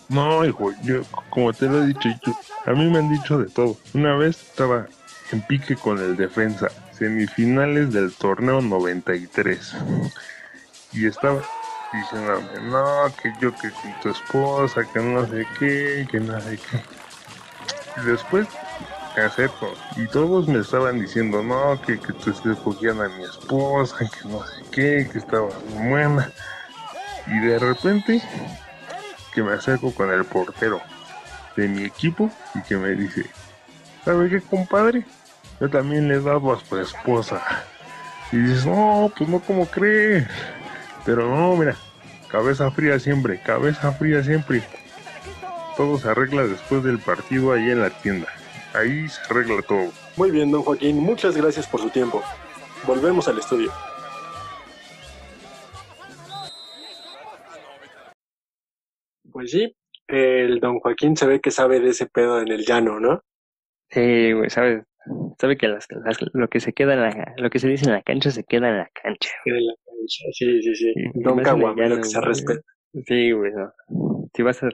[0.09, 2.33] No, hijo, yo, como te lo he dicho, yo-
[2.65, 3.77] a mí me han dicho de todo.
[3.93, 4.87] Una vez estaba
[5.31, 9.75] en pique con el defensa, semifinales del torneo 93.
[10.91, 11.43] Y estaba
[11.91, 16.57] diciéndome, no, que yo que con tu esposa, que no sé qué, que no sé
[16.57, 16.77] qué.
[18.01, 18.47] Y después
[19.17, 24.29] acerco y todos me estaban diciendo, no, que, que te escogían a mi esposa, que
[24.29, 26.31] no sé qué, que estaba buena.
[27.27, 28.21] Y de repente
[29.33, 30.81] que me acerco con el portero
[31.55, 33.25] de mi equipo y que me dice,
[34.05, 35.05] ¿sabe qué, compadre?
[35.59, 37.41] Yo también le dado a su esposa.
[38.31, 40.25] Y dices, no, pues no como cree.
[41.05, 41.75] Pero no, mira,
[42.29, 44.63] cabeza fría siempre, cabeza fría siempre.
[45.75, 48.27] Todo se arregla después del partido ahí en la tienda.
[48.73, 49.91] Ahí se arregla todo.
[50.15, 52.21] Muy bien, don Joaquín, muchas gracias por su tiempo.
[52.85, 53.71] Volvemos al estudio.
[59.31, 59.75] Pues sí,
[60.07, 63.21] el don Joaquín se ve que sabe de ese pedo en el llano, ¿no?
[63.89, 64.83] Sí, güey, ¿sabes?
[65.39, 67.93] Sabe que las, las- lo que se queda en la, lo que se dice en
[67.93, 69.29] la cancha se queda en la cancha.
[69.45, 70.25] En la cancha.
[70.33, 70.93] Sí, sí, sí.
[70.93, 72.29] Sí, Don Caguamero que se güey.
[72.29, 72.61] respeta.
[73.05, 73.73] Sí, güey, no.
[74.35, 74.69] Si vas a,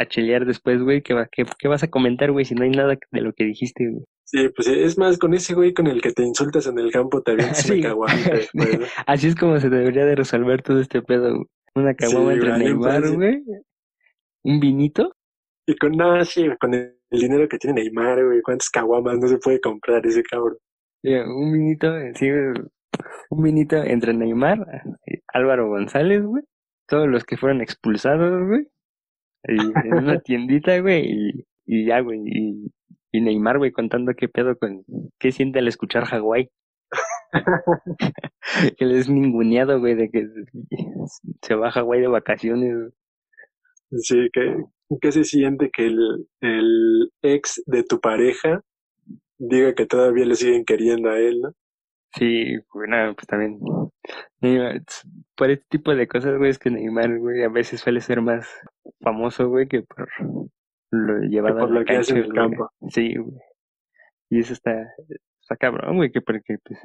[0.00, 2.70] a chilear después, güey, ¿qué, va- qué, qué vas a comentar, güey, si no hay
[2.70, 4.04] nada de lo que dijiste, güey?
[4.24, 7.20] Sí, pues es más, con ese güey con el que te insultas en el campo
[7.22, 7.82] te avientas Sí.
[7.84, 8.06] una.
[9.06, 11.46] Así es como se debería de resolver todo este pedo, güey.
[11.74, 13.42] Una caguama Sí, entre Neymar, entonces- güey.
[14.44, 15.12] Un vinito.
[15.66, 19.28] Y con nada, sí, con el, el dinero que tiene Neymar, güey, ¿cuántas caguamas no
[19.28, 20.56] se puede comprar ese cabrón?
[21.02, 22.28] Sí, un vinito, sí,
[23.30, 24.58] un vinito entre Neymar,
[25.06, 26.42] eh, Álvaro González, güey,
[26.88, 28.66] todos los que fueron expulsados, güey,
[29.44, 32.72] en una tiendita, güey, y, y ya, güey, y,
[33.12, 34.84] y Neymar, güey, contando qué pedo con,
[35.18, 36.50] qué siente al escuchar Hawái.
[38.78, 40.26] que le es ninguneado, güey, de que
[41.42, 42.92] se va a Hawái de vacaciones.
[43.92, 44.56] Sí, que,
[45.00, 48.62] ¿qué se siente que el, el ex de tu pareja
[49.38, 51.52] diga que todavía le siguen queriendo a él, ¿no?
[52.14, 52.56] Sí,
[52.88, 53.58] nada, pues también.
[54.40, 54.82] Neymar,
[55.36, 58.48] por este tipo de cosas, güey, es que Neymar, güey, a veces suele ser más
[59.00, 60.08] famoso, güey, que por
[60.90, 62.70] lo llevado por a la lo que hace en cancha, el campo.
[62.88, 63.38] Sí, güey.
[64.30, 64.72] Y eso está,
[65.40, 66.80] está cabrón, güey, que porque, pues,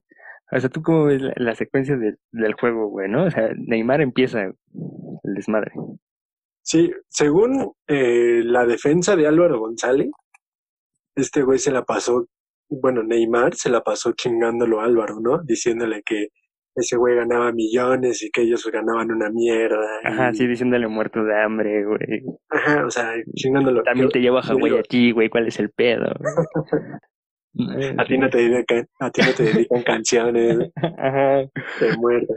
[0.52, 3.26] o sea, ¿tú cómo ves la, la secuencia del del juego, güey, no?
[3.26, 5.72] O sea, Neymar empieza el desmadre.
[6.62, 10.10] Sí, según eh, la defensa de Álvaro González,
[11.16, 12.28] este güey se la pasó
[12.70, 15.42] bueno, Neymar se la pasó chingándolo a Álvaro, ¿no?
[15.44, 16.30] Diciéndole que
[16.76, 19.88] ese güey ganaba millones y que ellos ganaban una mierda.
[20.04, 22.24] Ajá, y- sí, diciéndole muerto de hambre, güey.
[22.50, 23.84] Ajá, o sea, chingándolo.
[23.84, 26.06] También Yo- te llevo a Hawái digo, a ti, güey, ¿cuál es el pedo?
[27.98, 31.44] a ti no te dedican, a ti no te dedican canciones, Ajá.
[31.80, 32.34] te muerto.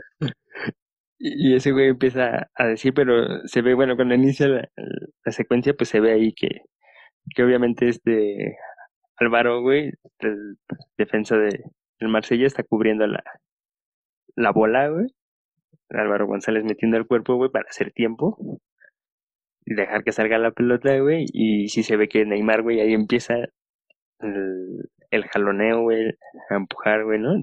[1.17, 4.69] Y y ese güey empieza a decir, pero se ve, bueno, cuando inicia la,
[5.25, 6.61] la secuencia, pues se ve ahí que,
[7.35, 8.55] que obviamente este
[9.17, 10.55] Álvaro, güey, el
[10.97, 11.61] defensa de
[11.99, 13.21] el Marsella está cubriendo la,
[14.39, 15.07] la bola, güey.
[15.89, 18.37] Álvaro González metiendo el cuerpo, güey, para hacer tiempo
[19.65, 21.25] y dejar que salga la pelota, güey.
[21.33, 23.35] Y sí se ve que Neymar, güey, ahí empieza
[24.19, 26.15] el, el jaloneo, güey,
[26.49, 27.33] a empujar, güey, ¿no?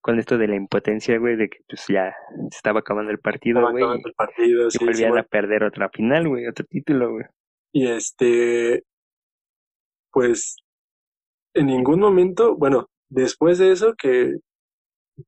[0.00, 2.14] Con esto de la impotencia, güey, de que pues ya
[2.50, 3.82] se estaba acabando el partido, güey.
[3.82, 7.24] acabando el partido, Y sí, volvían a perder otra final, güey, otro título, güey.
[7.72, 8.82] Y este,
[10.12, 10.56] pues,
[11.54, 14.34] en ningún momento, bueno, después de eso, que,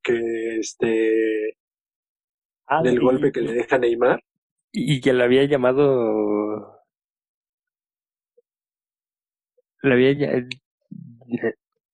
[0.03, 1.57] que este,
[2.67, 4.21] Ah, del y- golpe que le deja Neymar,
[4.73, 6.83] Y que lo había llamado.
[9.81, 10.11] Lo había.
[10.13, 10.43] ya-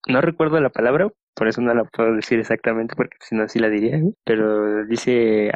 [0.07, 3.59] No recuerdo la palabra, por eso no la puedo decir exactamente, porque si no, sí
[3.59, 3.99] la diría.
[4.25, 5.51] Pero dice.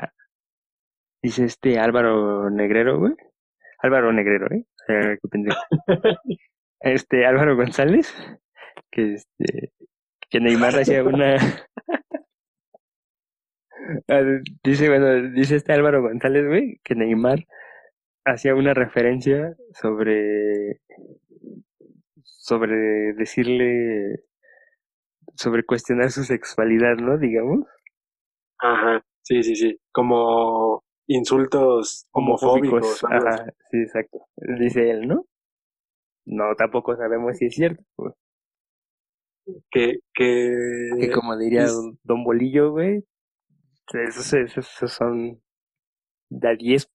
[1.21, 3.13] Dice este Álvaro Negrero, güey.
[3.79, 4.65] Álvaro Negrero, ¿eh?
[4.87, 5.59] Qué pendejo.
[6.79, 8.13] Este Álvaro González,
[8.91, 9.73] que este.
[10.29, 11.37] Que Neymar hacía una.
[14.09, 14.21] Ah,
[14.63, 17.39] dice, bueno, dice este Álvaro González, güey, que Neymar
[18.25, 20.81] hacía una referencia sobre
[22.23, 24.23] sobre decirle
[25.35, 27.17] sobre cuestionar su sexualidad, ¿no?
[27.17, 27.65] Digamos.
[28.59, 33.03] ajá, sí, sí, sí, como insultos homofóbicos.
[33.05, 34.19] Ajá, sí, exacto.
[34.59, 35.25] Dice él, ¿no?
[36.25, 37.83] No, tampoco sabemos si es cierto.
[37.97, 38.11] güey.
[39.71, 43.05] que, que, Que como diría es- Don Bolillo, güey,
[43.93, 45.41] esos, esos, esos son
[46.29, 46.89] de a 10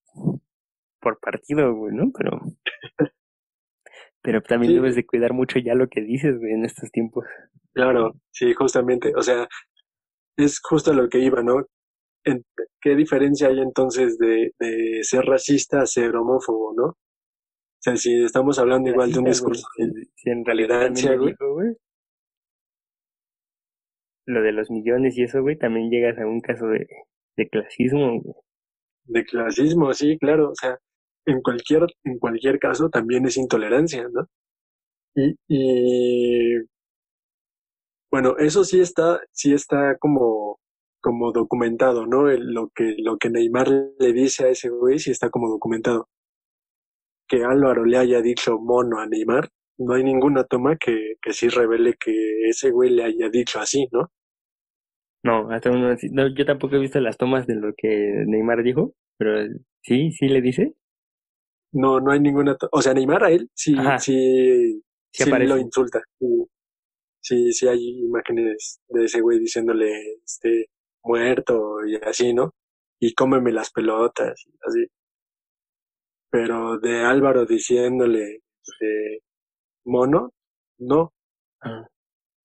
[1.00, 2.12] por partido, güey, ¿no?
[2.16, 2.40] Pero
[4.22, 4.76] pero también Sí.
[4.76, 7.24] debes de cuidar mucho ya lo que dices, güey, en estos tiempos.
[7.74, 9.48] claro, sí, justamente, o sea,
[10.36, 11.66] es justo lo que iba, ¿no?
[12.24, 12.44] En-
[12.80, 16.84] ¿Qué diferencia hay entonces de, de ser racista a ser homófobo, no?
[16.86, 16.96] O
[17.80, 21.34] sea, si estamos hablando igual de un güey, discurso de- Si en realidad tolerancia, güey.
[24.26, 26.86] Lo de los millones y eso, güey, también llegas a un caso de,
[27.36, 28.22] de clasismo,
[29.04, 30.78] de clasismo, sí, claro, o sea,
[31.26, 34.28] en cualquier, en cualquier caso también es intolerancia, ¿no?
[35.16, 36.58] Y, y
[38.10, 40.60] bueno, eso sí está, sí está como,
[41.00, 42.28] como documentado, ¿no?
[42.30, 43.68] El- lo que, lo que Neymar
[43.98, 46.08] le dice a ese güey sí está como documentado.
[47.26, 49.48] Que Álvaro le haya dicho mono a Neymar,
[49.86, 53.86] no hay ninguna toma que, que sí revele que ese güey le haya dicho así,
[53.92, 54.10] ¿no?
[55.24, 58.94] No, hasta uno no, yo tampoco he visto las tomas de lo que Neymar dijo,
[59.18, 59.48] pero
[59.82, 60.74] sí, sí le dice.
[61.72, 63.98] No, no hay ninguna, o sea, Neymar a él sí, Ajá.
[63.98, 66.00] sí, Sí lo insulta.
[66.18, 66.46] Sí,
[67.20, 69.90] sí, sí hay imágenes de ese güey diciéndole,
[70.24, 70.66] este,
[71.04, 72.54] muerto y así, ¿no?
[73.00, 74.86] Y cómeme las pelotas, y así.
[76.30, 79.22] Pero de Álvaro diciéndole, este,
[79.84, 80.32] mono,
[80.78, 81.12] no.
[81.62, 81.86] Ah.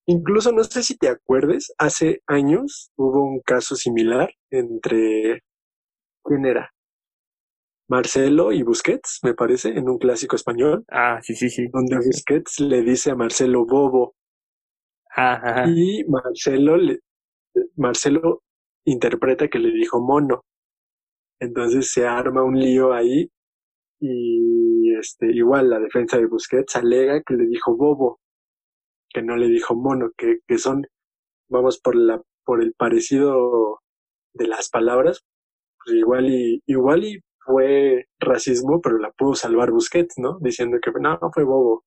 [0.05, 5.41] Incluso no sé si te acuerdes, hace años hubo un caso similar entre,
[6.23, 6.71] ¿quién era?
[7.89, 11.67] Marcelo y Busquets, me parece, en un clásico español Ah, sí, sí, sí.
[11.71, 14.13] donde Busquets le dice a Marcelo bobo
[15.15, 15.65] Ah, ajá.
[15.69, 16.99] y Marcelo le,
[17.75, 18.43] Marcelo
[18.85, 20.43] interpreta que le dijo mono.
[21.39, 23.29] Entonces se arma un lío ahí
[23.99, 28.19] y este igual la defensa de Busquets alega que le dijo bobo,
[29.09, 30.85] que no le dijo mono, que, que son,
[31.49, 33.79] vamos por la, por el parecido
[34.33, 35.23] de las palabras,
[35.83, 40.37] pues igual y, igual y fue racismo, pero la pudo salvar Busquets, ¿no?
[40.41, 41.83] Diciendo que no, fue bobo.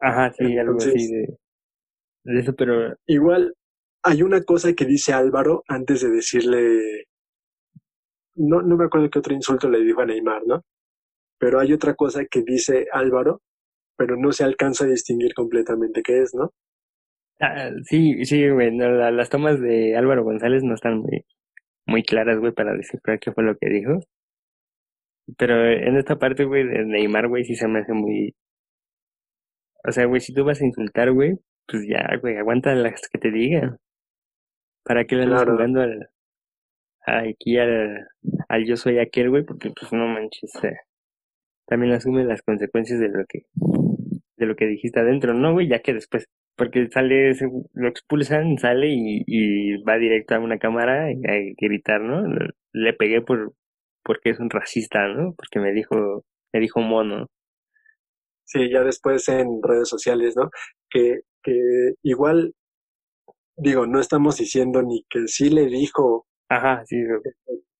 [0.00, 1.26] Ajá, sí, algo así
[2.24, 3.54] de eso, pero Igual
[4.02, 7.06] hay una cosa que dice Álvaro antes de decirle,
[8.34, 10.62] no, no me acuerdo qué otro insulto le dijo a Neymar, ¿no?
[11.44, 13.42] Pero hay otra cosa que dice Álvaro,
[13.98, 16.52] pero no se alcanza a distinguir completamente qué es, ¿no?
[17.40, 21.26] ah, sí, sí, güey, no, la- las tomas de Álvaro González no están muy,
[21.86, 24.00] muy claras, güey, para descifrar qué fue lo que dijo.
[25.36, 28.34] Pero en esta parte, güey, de Neymar, güey, sí se me hace muy...
[29.86, 31.34] O sea, güey, si tú vas a insultar, güey,
[31.66, 33.76] pues ya, güey, aguanta las que te digan.
[34.82, 35.56] ¿Para qué le andas Claro.
[35.56, 36.08] jugando al,
[37.04, 38.06] aquí al,
[38.48, 39.44] al yo soy aquel, güey?
[39.44, 40.76] Porque, pues, no manches, eh,
[41.66, 43.42] también asume las consecuencias de lo que,
[44.36, 45.68] de lo que dijiste adentro, ¿no, güey?
[45.68, 47.32] Ya que después porque sale,
[47.72, 52.26] lo expulsan, sale y, y va directo a una cámara y a gritar, ¿no?
[52.26, 53.54] Le, le pegué por
[54.04, 55.34] porque es un racista, ¿no?
[55.34, 57.26] Porque me dijo, me dijo mono.
[58.44, 60.50] Sí, ya después en redes sociales, ¿no?
[60.90, 61.52] Que, que
[62.02, 62.54] igual,
[63.56, 66.96] digo, no estamos diciendo ni que sí le dijo Ajá, sí,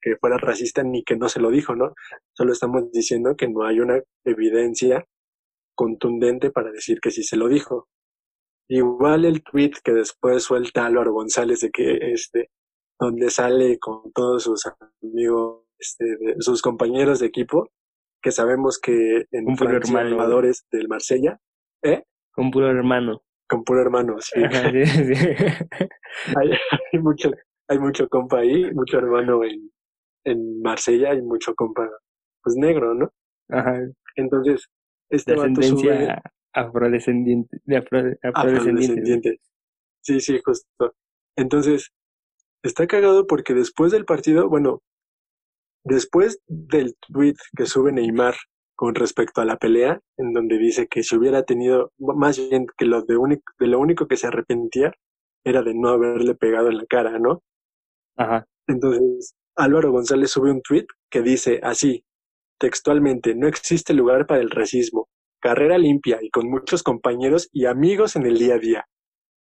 [0.05, 1.95] que fuera racista ni que no se lo dijo, ¿no?
[2.37, 5.07] Solo estamos diciendo que no hay una evidencia
[5.75, 7.89] contundente para decir que sí se lo dijo.
[8.69, 12.51] Igual el tweet que después suelta Álvaro González de que este,
[13.01, 14.63] donde sale con todos sus
[15.03, 17.71] amigos, este, de- sus compañeros de equipo,
[18.23, 20.17] que sabemos que en Un puro Francia hermano.
[20.17, 21.39] jugadores del Marsella,
[21.83, 22.05] ¿eh?
[22.33, 23.23] con puro hermano.
[23.49, 24.43] Con puro hermano, sí.
[24.43, 25.13] Ajá, sí, sí.
[26.37, 26.51] hay,
[26.93, 27.31] hay mucho,
[27.69, 29.71] hay mucho compa ahí, mucho hermano en,
[30.25, 31.89] en Marsella y mucho compa,
[32.43, 33.11] pues negro, ¿no?
[33.51, 33.81] Ajá,
[34.16, 34.66] Entonces,
[35.11, 36.09] este vato sube
[36.53, 38.29] afrodescendiente, de afro, afrodescendiente.
[38.35, 39.41] afrodescendiente.
[40.03, 40.95] Sí, sí, justo.
[41.37, 41.91] Entonces,
[42.62, 44.83] está cagado porque después del partido, bueno,
[45.85, 48.35] después del tweet que sube Neymar
[48.77, 52.87] con respecto a la pelea, en donde dice que si hubiera tenido, más bien que
[52.87, 54.93] lo de, único, de lo único que se arrepentía
[55.45, 57.43] era de no haberle pegado en la cara, ¿no?
[58.16, 62.05] Ajá, Entonces, Álvaro González sube un tweet que dice así,
[62.59, 65.09] textualmente, no existe lugar para el racismo,
[65.41, 68.85] carrera limpia y con muchos compañeros y amigos en el día a día.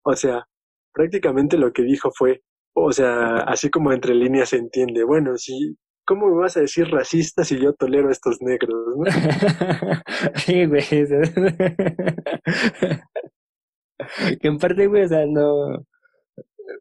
[0.04, 0.46] O sea,
[0.92, 2.42] prácticamente lo que dijo fue,
[2.74, 6.88] o sea, así como entre líneas se entiende, bueno, sí, ¿cómo me vas a decir
[6.88, 8.74] racista si yo tolero a estos negros?
[10.36, 10.82] sí, güey.
[14.40, 15.84] que en parte, güey, o sea, no,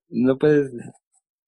[0.09, 0.71] no puedes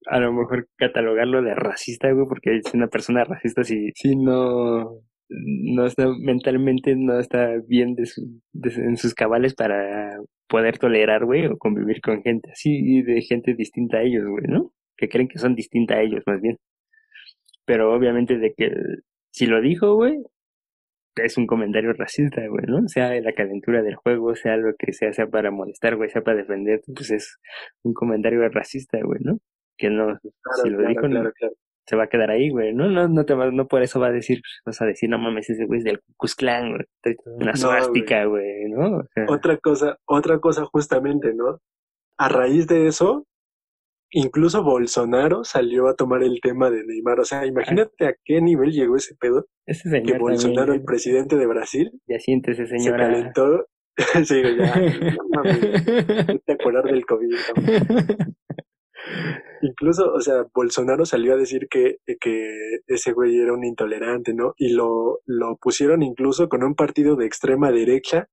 [0.07, 4.99] a lo mejor catalogarlo de racista, güey, porque es una persona racista si, si no,
[5.29, 11.25] no está mentalmente, no está bien de su- de- en sus cabales para poder tolerar,
[11.25, 14.71] güey, o convivir con gente así de gente distinta a ellos, güey, ¿no?
[14.97, 16.57] Que creen que son distinta a ellos, más bien.
[17.65, 18.71] Pero obviamente de que
[19.31, 20.17] si lo dijo, güey,
[21.15, 22.87] es un comentario racista, güey, ¿no?
[22.87, 26.37] Sea la calentura del juego, sea lo que sea, sea para molestar, güey, sea para
[26.37, 27.37] defender, pues es
[27.83, 29.37] un comentario racista, güey, ¿no?
[29.77, 30.17] Que no,
[30.61, 31.53] si lo claro, dijo, no- claro, claro.
[31.87, 32.89] se va a quedar ahí, güey, ¿no?
[32.89, 35.49] No, no te va, no por eso va a decir, vas a decir, no mames,
[35.49, 35.99] ese güey es del
[36.37, 38.97] Klan, güey, una No, suástica, güey, ¿no?
[38.97, 41.59] O sea, Otra cosa, otra cosa justamente, ¿no?
[42.17, 43.25] A raíz de eso,
[44.11, 47.19] incluso Bolsonaro salió a tomar el tema de Neymar.
[47.19, 50.85] O sea, imagínate a qué nivel llegó ese pedo, ese que señor Bolsonaro, también, el
[50.85, 53.07] presidente de Brasil, ya siéntese, se señora.
[53.09, 53.65] calentó.
[54.25, 54.75] sí, ya,
[55.17, 57.35] no mames, no te acordar del COVID.
[57.47, 58.35] cabrón.
[59.61, 64.53] Incluso, o sea, Bolsonaro salió a decir que, que ese güey era un intolerante, ¿no?
[64.57, 68.27] Y lo, lo pusieron incluso con un partido de extrema derecha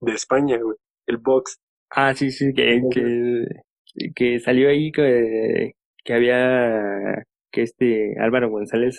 [0.00, 1.58] de España, güey, el Vox.
[1.90, 3.44] Ah, sí, sí, que, que,
[4.14, 5.72] que salió ahí que,
[6.04, 8.98] que había, que este Álvaro González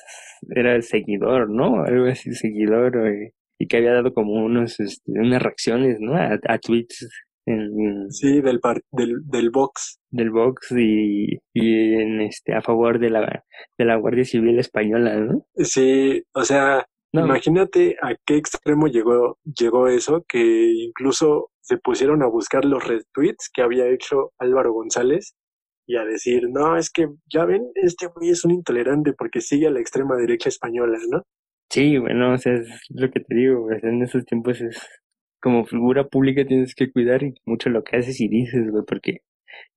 [0.55, 1.83] era el seguidor, ¿no?
[1.83, 6.15] Algo así, seguidor, eh, y que había dado como unos, este, unas reacciones, ¿no?
[6.15, 7.09] A, a tweets
[7.45, 9.99] en, Sí, del, par- del, del Vox.
[10.09, 13.43] del Vox y, y en este, a favor de la,
[13.77, 15.45] de la Guardia Civil Española, ¿no?
[15.55, 22.21] Sí, o sea, No, imagínate a qué extremo llegó, llegó eso, que incluso se pusieron
[22.23, 25.33] a buscar los retweets que había hecho Álvaro González
[25.87, 29.67] y a decir, no, es que ya ven, este güey es un intolerante porque sigue
[29.67, 31.23] a la extrema derecha española, ¿no?
[31.69, 34.77] Sí, bueno, o sea, es lo que te digo, güey, en esos tiempos es
[35.43, 39.19] como figura pública tienes que cuidar mucho lo que haces y dices, güey, porque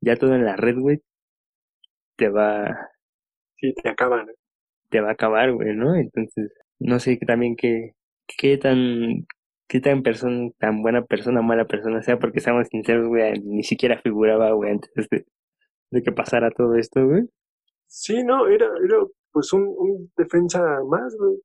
[0.00, 1.02] ya todo en la red, güey,
[2.16, 2.90] te va,
[3.60, 4.26] Sí, te acaban.
[4.90, 5.94] te va a acabar, güey, ¿no?
[5.96, 7.92] Entonces, no sé también qué,
[8.38, 9.26] qué tan,
[9.68, 14.00] qué tan persona, tan buena persona, mala persona sea, porque seamos sinceros, güey, ni siquiera
[14.02, 15.26] figuraba, güey, antes de,
[15.92, 17.24] de que pasara todo esto, güey.
[17.88, 18.98] Sí, no, era, era
[19.32, 21.38] pues un, un defensa más, güey.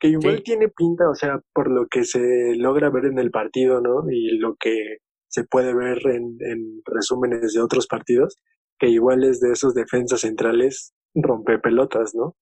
[0.00, 0.42] Que igual Sí.
[0.44, 4.04] tiene pinta, o sea, por lo que se logra ver en el partido, ¿no?
[4.10, 8.36] Y lo que se puede ver en, en resúmenes de otros partidos,
[8.78, 12.34] que igual es de esos defensas centrales rompe pelotas, ¿no?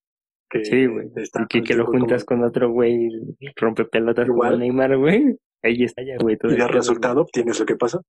[0.51, 1.09] Que Sí, güey.
[1.55, 3.09] Y que, lo juntas como- con otro güey,
[3.57, 4.59] rompe pelotas como Igual.
[4.59, 5.37] Neymar, güey.
[5.63, 6.37] Ahí está ya, güey.
[6.43, 8.01] Y el de pedo, resultado obtienes lo que pasa.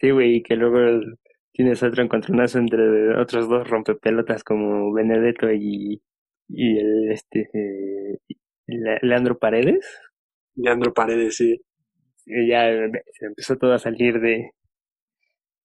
[0.00, 1.14] Sí, güey, y que luego el-
[1.52, 6.00] tienes otro encontronazo entre otros dos rompepelotas como Benedetto y,
[6.48, 8.18] y el este eh,
[8.68, 9.84] Le- Leandro Paredes.
[10.54, 11.60] Leandro Paredes, sí.
[12.26, 12.68] Y ya
[13.12, 14.50] se empezó todo a salir de,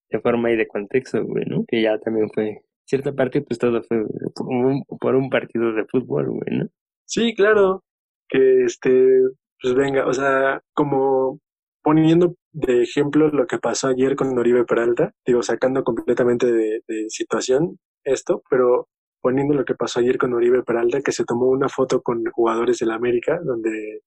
[0.09, 1.65] de forma y de contexto, güey, ¿no?
[1.67, 4.03] Que ya también fue, cierta parte, pues todo fue
[4.35, 6.67] por un, por un partido de fútbol, güey, ¿no?
[7.05, 7.83] Sí, claro.
[8.29, 9.19] Que este,
[9.61, 11.39] pues venga, o sea, como
[11.83, 17.05] poniendo de ejemplo lo que pasó ayer con Oribe Peralta, digo, sacando completamente de, de
[17.09, 18.87] situación esto, pero
[19.23, 22.79] poniendo lo que pasó ayer con Oribe Peralta, que se tomó una foto con jugadores
[22.79, 24.01] del América, donde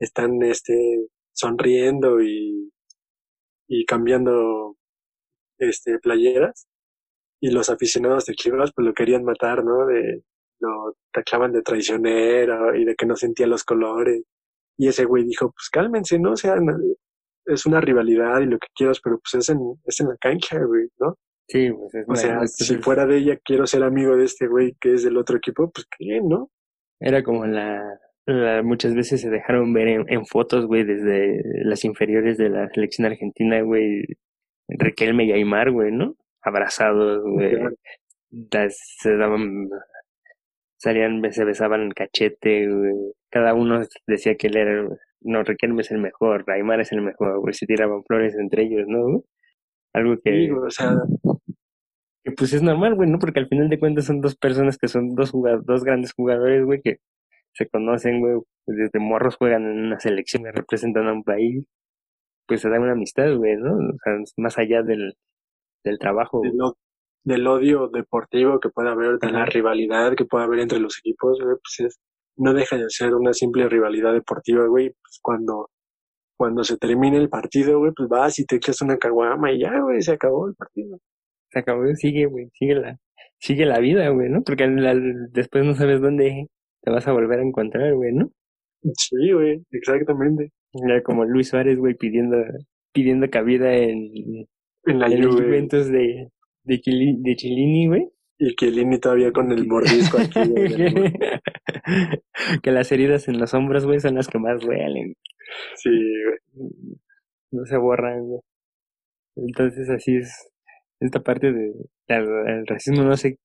[0.00, 2.72] están este, sonriendo y,
[3.68, 4.76] y cambiando
[5.58, 6.66] este, playeras,
[7.40, 9.86] y los aficionados de Chivas pues lo querían matar, ¿no?
[9.86, 10.24] De,
[10.58, 14.24] lo taclaban de traicionero y de que no sentía los colores.
[14.76, 16.32] Y ese güey dijo, pues cálmense, ¿no?
[16.32, 16.56] O sea,
[17.44, 20.58] es una rivalidad y lo que quieras, pero pues es en, es en la cancha,
[20.64, 21.16] güey, ¿no?
[21.48, 24.74] Sí, pues es O sea, si fuera de ella quiero ser amigo de este güey
[24.80, 26.50] que es del otro equipo, pues qué, ¿no?
[27.00, 27.82] Era como la,
[28.26, 32.68] la- muchas veces se dejaron ver en, en fotos, güey, desde las inferiores de la
[32.70, 34.02] selección argentina, güey,
[34.68, 36.16] Riquelme y Aymar, güey, ¿no?
[36.42, 37.76] Abrazados, güey, Claro.
[38.30, 39.68] das- se daban,
[40.78, 42.94] salían, se besaban el cachete, güey,
[43.30, 44.88] cada uno decía que él era,
[45.20, 48.86] no, Riquelme es el mejor, Aymar es el mejor, güey, se tiraban flores entre ellos,
[48.88, 49.22] ¿no?
[49.94, 50.92] Algo que, Digo, o sea,
[52.26, 53.18] que pues es normal, güey, ¿no?
[53.20, 56.64] Porque al final de cuentas son dos personas que son dos jugad- dos grandes jugadores,
[56.64, 56.98] güey, que
[57.54, 61.64] se conocen, güey, desde morros juegan en una selección que representan a un país,
[62.46, 63.74] pues se da una amistad, güey, ¿no?
[63.76, 65.14] O sea, es más allá del,
[65.84, 66.42] del trabajo,
[67.24, 71.38] del, odio deportivo que puede haber, de la rivalidad que puede haber entre los equipos,
[71.42, 72.00] güey, pues es,
[72.36, 75.70] no deja de ser una simple rivalidad deportiva, güey, pues cuando,
[76.38, 79.80] cuando se termine el partido, güey, pues vas y te echas una caguama y ya,
[79.80, 80.98] güey, se acabó el partido.
[81.56, 82.98] Se acabó, sigue, güey, sigue la,
[83.38, 84.42] sigue la vida, güey, ¿no?
[84.42, 86.48] Porque al- después no sabes dónde
[86.82, 88.30] te vas a volver a encontrar, güey, ¿no?
[88.92, 90.50] Sí, güey, exactamente.
[90.74, 92.36] Ya como Luis Suárez, güey, pidiendo,
[92.92, 94.10] pidiendo cabida en,
[94.84, 96.28] En la Juve, Juventus de,
[96.64, 98.08] de, Chili- de Chilini, güey.
[98.38, 100.74] y Chiellini todavía con el mordisco aquí, güey,
[102.62, 105.14] que las heridas en los hombros, güey, son las que más duelen.
[105.76, 106.70] Sí, güey.
[107.50, 108.40] No se borran, güey.
[109.36, 110.50] Entonces, así es
[111.00, 111.72] esta parte de
[112.08, 113.02] el, el racismo.
[113.02, 113.38] No sé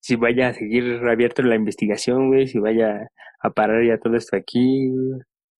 [0.00, 3.08] si vaya a seguir abierto la investigación, güey, si vaya
[3.40, 4.90] a parar ya todo esto aquí.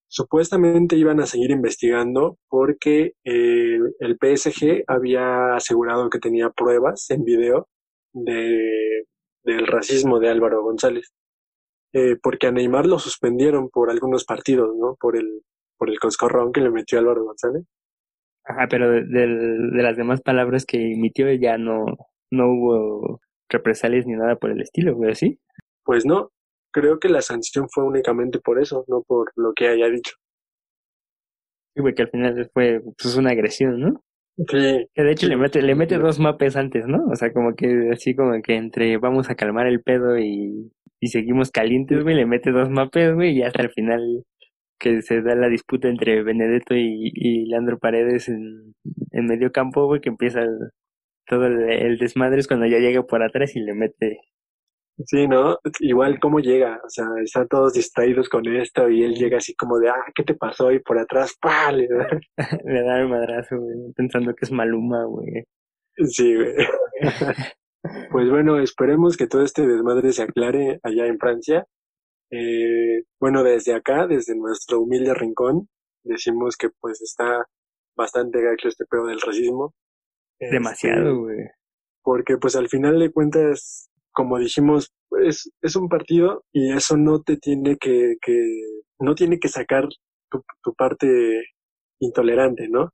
[0.08, 7.24] Supuestamente iban a seguir investigando porque eh, el PSG había asegurado que tenía pruebas en
[7.24, 7.68] video
[8.12, 9.04] de,
[9.44, 11.12] del racismo de Álvaro González.
[11.92, 14.96] Eh, porque a Neymar lo suspendieron por algunos partidos, ¿no?
[15.00, 15.42] Por el,
[15.76, 17.64] por el coscorrón que le metió Álvaro González.
[18.50, 21.84] Ajá, pero de, de las demás palabras que emitió ya no,
[22.30, 25.38] no hubo represalias ni nada por el estilo, güey, ¿sí?
[25.84, 26.30] Pues no,
[26.72, 30.14] creo que la sanción fue únicamente por eso, no por lo que haya dicho.
[31.74, 34.04] Sí, güey, que al final fue pues, una agresión, ¿no?
[34.36, 37.04] Sí, Que de hecho le mete, le mete dos mapes antes, ¿no?
[37.06, 41.08] O sea, como que así como que entre vamos a calmar el pedo y, y
[41.08, 44.24] seguimos calientes, güey, le mete dos mapes, güey, y hasta el final
[44.80, 48.74] que se da la disputa entre Benedetto y, y Leandro Paredes en,
[49.12, 50.70] en medio campo, güey, que empieza el-
[51.26, 54.20] todo el, el desmadre es cuando ya llega por atrás y le mete,
[55.06, 55.58] Sí, ¿no?
[55.80, 59.78] Igual cómo llega, o sea, están todos distraídos con esto y él llega así como
[59.78, 60.70] de, ah, ¿qué te pasó?
[60.72, 61.72] Y por atrás, ¡pah!
[61.72, 62.08] le da.
[62.64, 65.44] le da el madrazo, güey, pensando que es Maluma, güey.
[66.08, 66.54] Sí, güey.
[68.10, 71.64] Pues bueno, esperemos que todo este desmadre se aclare allá en Francia.
[72.30, 75.68] Eh, bueno, desde acá, desde nuestro humilde rincón,
[76.04, 77.44] decimos que pues está
[77.96, 79.74] bastante gacho este pedo del racismo.
[80.38, 81.48] Este, Demasiado, güey.
[82.02, 87.22] porque pues al final de cuentas, como dijimos, es, es un partido y eso no
[87.22, 88.42] te tiene que, que
[89.00, 89.88] no tiene que sacar
[90.30, 91.42] tu, tu parte
[92.00, 92.90] intolerante, ¿no?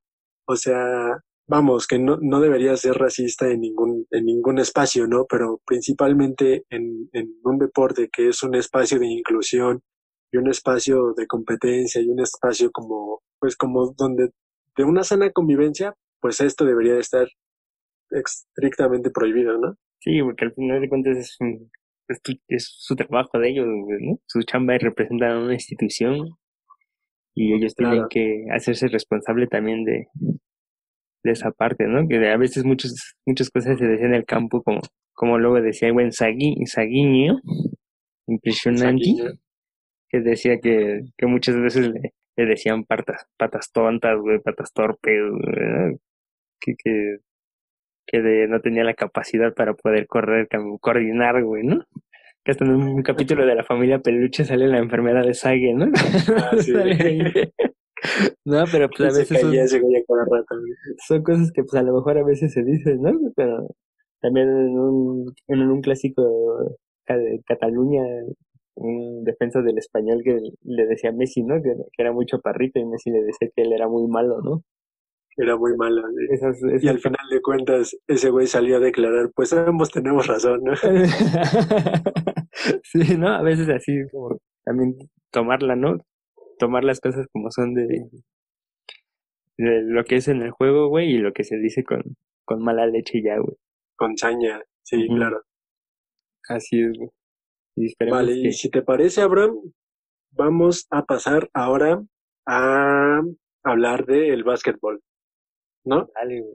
[0.48, 5.26] O sea, vamos, que no, no deberías ser racista en ningún, en ningún espacio, ¿no?
[5.28, 9.80] Pero principalmente en, en un deporte que es un espacio de inclusión
[10.32, 14.30] y un espacio de competencia y un espacio como, pues como donde
[14.76, 17.28] de una sana convivencia, pues esto debería de estar
[18.10, 19.76] estrictamente prohibido, ¿no?
[20.00, 21.70] Sí, porque al final de cuentas es, un-
[22.08, 24.18] es, tu- es su trabajo de ellos, ¿no?
[24.26, 26.30] Su chamba es representar a una institución
[27.34, 30.08] y ellos tienen que hacerse responsable también de,
[31.26, 32.08] de esa parte, ¿no?
[32.08, 34.80] Que a veces muchas muchas cosas se decían en el campo, como,
[35.14, 37.40] como luego decía el buen Sagui, Saguiño,
[38.26, 39.32] impresionante, Saguiño.
[40.08, 45.20] que decía que, que muchas veces le, le decían patas, patas tontas, güey, patas torpes,
[45.30, 45.98] güey,
[46.60, 47.16] que, que,
[48.06, 50.48] que de, no tenía la capacidad para poder correr,
[50.80, 51.84] coordinar, güey, ¿no?
[52.44, 55.86] Que hasta en un capítulo de la familia Peluche sale la enfermedad de Sague, ¿no?
[56.36, 56.72] Ah, sí.
[56.72, 57.22] Sale ahí.
[58.44, 60.54] No, pero pues a veces son, caía cada rato,
[61.06, 63.12] son cosas que pues a lo mejor a veces se dicen, ¿no?
[63.34, 63.68] Pero
[64.20, 66.22] también en un, en un clásico
[67.08, 68.02] de Cataluña
[68.76, 71.60] un defensa del español que le decía a Messi, ¿no?
[71.62, 74.62] Que, que era muy chaparrito y Messi le decía que él era muy malo, ¿no?
[75.38, 75.72] Era muy.
[75.72, 76.28] ¿eh?
[76.30, 80.62] Esas, Y al final de cuentas, ese güey salió a declarar, pues ambos tenemos razón,
[80.64, 80.72] ¿no?
[82.84, 83.28] sí, ¿no?
[83.28, 84.96] A veces así como también
[85.30, 85.98] tomarla, ¿no?
[86.58, 87.86] Tomar las cosas como son de,
[89.58, 92.02] de lo que es en el juego, güey, y lo que se dice con,
[92.44, 93.56] con mala leche ya, güey.
[93.96, 95.42] Con saña, sí, claro.
[96.48, 97.10] Así es, güey.
[97.76, 98.48] Y Vale, que...
[98.48, 99.56] y si te parece, Abraham,
[100.30, 102.02] vamos a pasar ahora
[102.46, 103.20] a
[103.64, 105.02] hablar del básquetbol,
[105.84, 106.08] ¿no?
[106.14, 106.54] Dale, güey.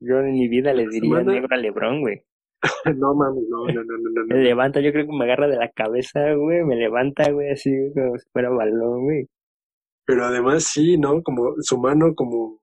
[0.00, 2.22] Yo en mi vida le diría semana- negro a Lebrón, güey.
[2.96, 5.56] no mames, no, no, no, no, no, Me levanta, yo creo que me agarra de
[5.56, 9.28] la cabeza, güey, me levanta, güey, así como si fuera balón, güey.
[10.06, 11.22] Pero además sí, ¿no?
[11.22, 12.60] Como su mano como,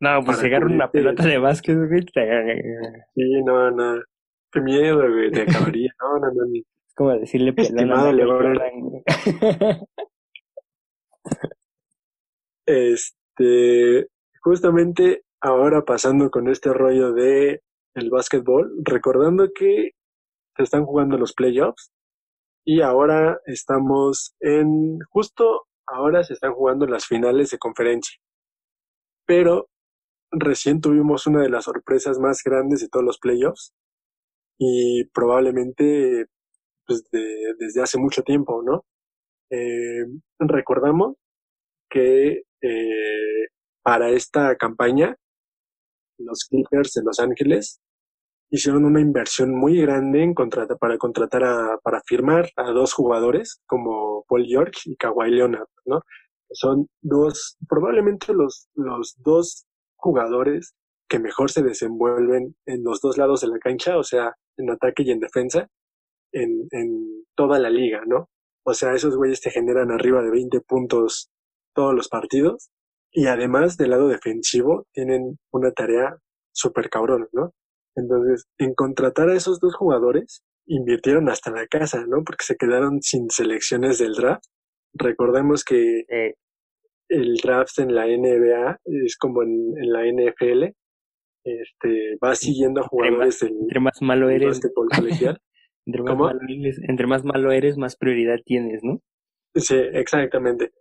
[0.00, 2.02] No, pues se agarra una pelota de básquet, güey,
[3.14, 4.00] sí, no, no.
[4.52, 5.90] Qué miedo, güey, te acabaría.
[6.00, 6.46] No, no, no.
[6.46, 6.56] no.
[6.56, 8.56] es como decirle pelón a Estimado Michael Lebrón.
[8.56, 9.02] Jordan, güey.
[12.70, 14.08] Este,
[14.42, 17.62] justamente ahora pasando con este rollo de
[17.94, 19.92] el básquetbol, recordando que
[20.56, 21.92] se están jugando los playoffs
[22.64, 28.18] y ahora estamos en, justo ahora se están jugando las finales de conferencia.
[29.26, 29.68] Pero
[30.32, 33.72] recién tuvimos una de las sorpresas más grandes de todos los playoffs
[34.58, 36.26] y probablemente
[36.86, 38.84] pues, de- desde hace mucho tiempo, ¿no?
[39.50, 40.06] Eh,
[40.40, 41.16] recordamos
[41.90, 43.48] que eh,
[43.82, 45.16] para esta campaña
[46.18, 47.80] los Clippers de Los Ángeles
[48.50, 53.60] hicieron una inversión muy grande en contrata, para contratar a, para firmar a dos jugadores
[53.66, 56.00] como Paul George y Kawhi Leonard, ¿no?
[56.50, 59.66] Son dos, probablemente los, los dos
[59.96, 60.74] jugadores
[61.08, 65.02] que mejor se desenvuelven en los dos lados de la cancha, o sea, en ataque
[65.02, 65.68] y en defensa,
[66.32, 68.30] en, en toda la liga, ¿no?
[68.64, 71.30] O sea, esos güeyes te generan arriba de 20 puntos
[71.74, 72.70] todos los partidos
[73.12, 76.16] y además del lado defensivo tienen una tarea
[76.52, 77.52] súper cabrona, ¿no?
[77.96, 82.22] Entonces, en contratar a esos dos jugadores, invirtieron hasta la casa, ¿no?
[82.24, 84.44] Porque se quedaron sin selecciones del draft.
[84.94, 86.34] Recordemos que Eh,
[87.08, 90.74] el draft en la NBA es como en, en la NFL,
[91.44, 94.60] este, va siguiendo a jugadores del, entre más malo eres,
[94.94, 95.38] colegial.
[95.86, 99.00] entre más malo eres, entre más malo eres, más prioridad tienes, ¿no?
[99.54, 100.72] Sí, exactamente.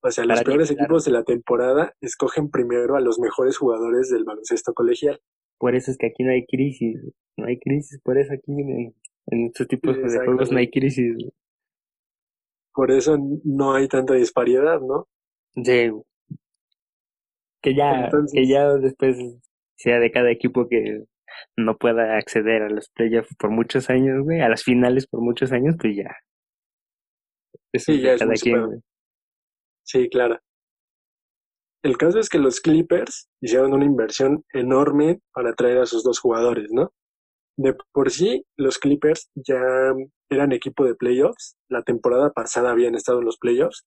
[0.00, 4.24] O sea, los peores equipos de la temporada escogen primero a los mejores jugadores del
[4.24, 5.20] baloncesto colegial.
[5.58, 7.00] Por eso es que aquí no hay crisis,
[7.36, 8.94] no hay crisis, por eso aquí en,
[9.28, 11.16] en estos tipos de juegos no hay crisis.
[12.74, 15.08] Por eso no hay tanta disparidad, ¿no?
[15.62, 15.90] Sí,
[17.60, 19.16] que ya, Entonces- que ya después
[19.76, 21.04] sea de cada equipo que
[21.56, 25.52] no pueda acceder a los playoffs por muchos años, güey, a las finales por muchos
[25.52, 26.10] años, pues ya.
[27.72, 28.82] Eso Sí, es ya es cada muy quien.
[29.84, 30.38] Sí, claro.
[31.82, 36.20] El caso es que los Clippers hicieron una inversión enorme para traer a sus dos
[36.20, 36.92] jugadores, ¿no?
[37.56, 39.60] De por sí, los Clippers ya
[40.30, 41.56] eran equipo de playoffs.
[41.68, 43.84] La temporada pasada habían estado en los playoffs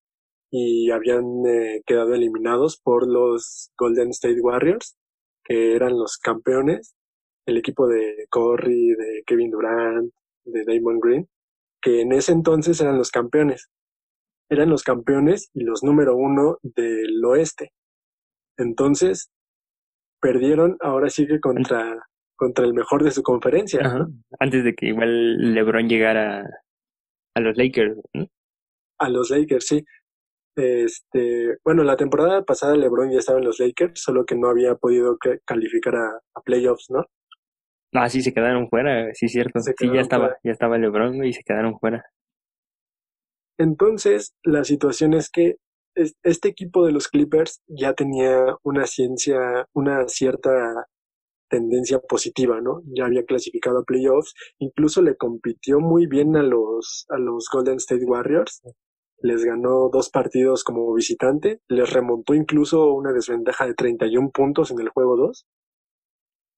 [0.51, 4.95] y habían eh, quedado eliminados por los Golden State Warriors,
[5.43, 6.95] que eran los campeones,
[7.45, 10.11] el equipo de Curry, de Kevin Durant,
[10.45, 11.27] de Damon Green,
[11.85, 13.69] que en ese entonces eran los campeones
[14.51, 17.71] eran los campeones y los número uno del oeste.
[18.59, 19.31] Entonces,
[20.21, 22.07] perdieron ahora sí que contra,
[22.37, 23.81] contra el mejor de su conferencia.
[24.39, 26.47] Antes de que igual LeBron llegara
[27.35, 28.27] a los Lakers, ¿no?
[28.99, 29.83] A los Lakers, sí.
[30.55, 34.75] Este, bueno, la temporada pasada LeBron ya estaba en los Lakers, solo que no había
[34.75, 37.05] podido ca- calificar a, a playoffs, ¿no?
[37.95, 39.59] Ah, sí, se quedaron fuera, sí, cierto.
[39.59, 40.39] Se Sí, ya estaba, fuera.
[40.43, 42.03] ya estaba LeBron y se quedaron fuera.
[43.57, 45.57] Entonces, la situación es que
[45.95, 50.85] es- este equipo de los Clippers ya tenía una ciencia, una cierta
[51.49, 52.81] tendencia positiva, ¿no?
[52.87, 57.77] Ya había clasificado a playoffs, incluso le compitió muy bien a los, a los Golden
[57.77, 58.61] State Warriors,
[59.19, 64.79] les ganó dos partidos como visitante, les remontó incluso una desventaja de 31 puntos en
[64.81, 65.45] el juego 2,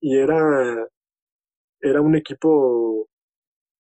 [0.02, 0.88] y era,
[1.82, 3.08] era un equipo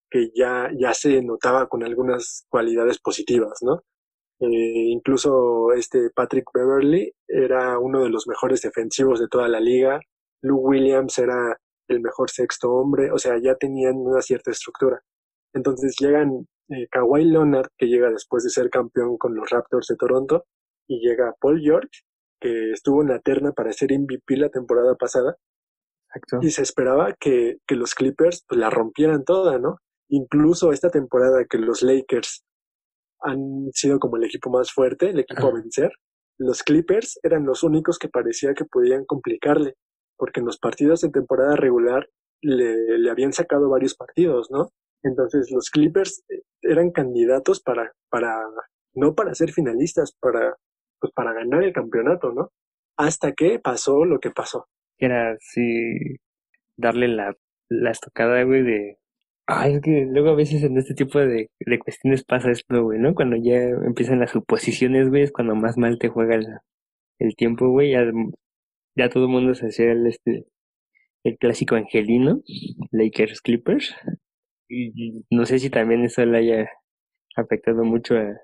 [0.09, 3.83] que ya, ya se notaba con algunas cualidades positivas, ¿no?
[4.39, 9.99] Eh, incluso este Patrick Beverly era uno de los mejores defensivos de toda la liga.
[10.43, 15.01] Lou Williams era el mejor sexto hombre, o sea, ya tenían una cierta estructura.
[15.53, 19.95] Entonces llegan eh, Kawhi Leonard, que llega después de ser campeón con los Raptors de
[19.95, 20.45] Toronto,
[20.87, 22.03] y llega Paul George,
[22.39, 25.37] que estuvo en la terna para ser MVP la temporada pasada,
[26.17, 26.45] Exacto.
[26.45, 29.77] y se esperaba que, que los Clippers pues, la rompieran toda, ¿no?
[30.09, 32.43] Incluso esta temporada que los Lakers
[33.21, 35.91] han sido como el equipo más fuerte, el equipo a vencer.
[36.37, 39.75] Los Clippers eran los únicos que parecía que podían complicarle,
[40.17, 42.07] porque en los partidos de temporada regular
[42.41, 44.69] le, le habían sacado varios partidos, ¿no?
[45.03, 48.43] Entonces los Clippers eh, eran candidatos para, para,
[48.93, 50.55] no para ser finalistas, para,
[50.99, 52.51] pues para ganar el campeonato, ¿no?
[52.97, 54.67] Hasta que pasó lo que pasó.
[54.97, 56.17] Que era así,
[56.77, 57.35] darle la,
[57.69, 58.97] la estocada, güey, de...
[59.47, 62.99] Ay, es que luego a veces en este tipo de, de cuestiones pasa esto, güey,
[62.99, 63.15] ¿no?
[63.15, 66.47] Cuando ya empiezan las suposiciones, güey, es cuando más mal te juega el,
[67.19, 68.11] el tiempo, güey, ya,
[68.95, 70.45] ya todo el mundo se hacía el, este,
[71.23, 72.41] el clásico angelino,
[72.91, 73.95] Lakers Clippers,
[74.69, 76.69] y, no sé si también eso le haya
[77.37, 78.37] afectado mucho a,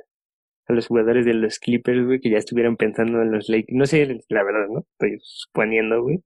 [0.67, 3.85] a los jugadores de los Clippers, güey, que ya estuvieran pensando en los Lakers, no
[3.85, 4.85] sé, la verdad, ¿no?
[4.99, 6.23] Estoy suponiendo, güey,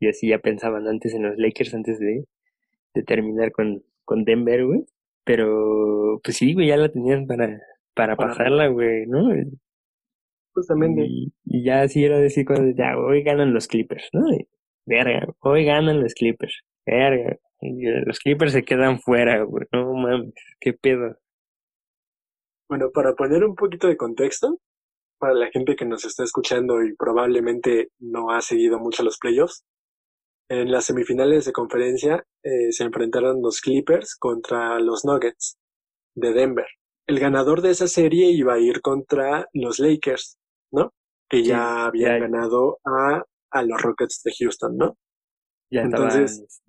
[0.00, 2.24] y así ya pensaban antes en los Lakers antes de,
[2.94, 4.84] de terminar con, con Denver, güey,
[5.24, 7.60] pero pues sí, güey, ya la tenían para,
[7.94, 9.28] para pasarla, güey, ¿no?
[10.54, 11.02] Justamente.
[11.06, 14.28] Y, y ya así era decir cuando ya hoy ganan los Clippers, ¿no?
[14.32, 14.48] Y,
[14.86, 17.36] verga, hoy ganan los Clippers, verga.
[17.60, 19.66] Y los Clippers se quedan fuera, güey.
[19.72, 21.16] No mames, qué pedo.
[22.68, 24.58] Bueno, para poner un poquito de contexto,
[25.18, 29.64] para la gente que nos está escuchando y probablemente no ha seguido mucho los playoffs,
[30.50, 35.56] en las semifinales de conferencia eh, se enfrentaron los Clippers contra los Nuggets
[36.14, 36.66] de Denver.
[37.06, 40.38] El ganador de esa serie iba a ir contra los Lakers,
[40.72, 40.92] ¿no?
[41.28, 44.96] Que Sí, ya habían ya- ganado a, a los Rockets de Houston, ¿no?
[45.72, 46.60] Ya Entonces-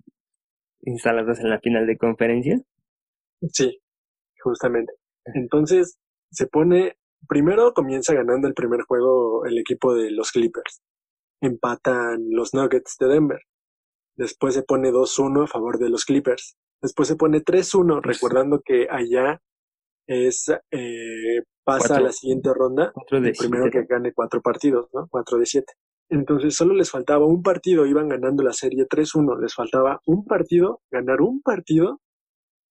[0.84, 2.60] instalados en la final de conferencia.
[3.52, 3.80] Sí,
[4.42, 4.92] justamente.
[5.34, 5.98] Entonces
[6.30, 6.96] se pone,
[7.28, 10.80] primero comienza ganando el primer juego el equipo de los Clippers.
[11.40, 13.40] Empatan los Nuggets de Denver.
[14.16, 16.56] Después se pone 2-1 a favor de los Clippers.
[16.80, 19.40] Después se pone 3-1, recordando que allá
[20.06, 23.86] es eh, pasa a la siguiente ronda de el primero siete.
[23.86, 25.06] que gane cuatro partidos, ¿no?
[25.08, 25.74] Cuatro de siete.
[26.08, 30.82] Entonces solo les faltaba un partido, iban ganando la serie 3-1, les faltaba un partido,
[30.90, 32.00] ganar un partido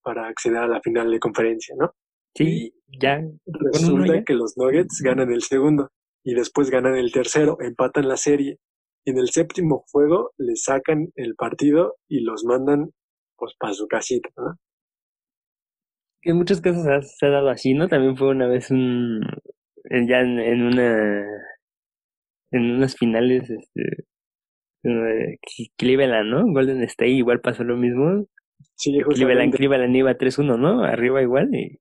[0.03, 1.93] para acceder a la final de conferencia, ¿no?
[2.35, 3.21] Sí, ya.
[3.45, 4.23] Resulta ya.
[4.23, 5.89] que los Nuggets ganan el segundo
[6.23, 8.57] y después ganan el tercero, empatan la serie.
[9.05, 12.91] En el séptimo juego le sacan el partido y los mandan
[13.37, 14.55] pues para su casita, ¿no?
[16.23, 17.87] En muchos casos ha- se ha dado así, ¿no?
[17.87, 19.21] También fue una vez un.
[20.07, 21.25] ya en, en una.
[22.51, 24.05] En unas finales, este.
[25.77, 26.43] Cleveland, ¿no?
[26.53, 28.25] Golden State igual pasó lo mismo.
[28.75, 29.55] Sí, Cleveland.
[29.55, 30.83] Cleveland iba 3-1, ¿no?
[30.83, 31.53] Arriba igual.
[31.53, 31.79] Y...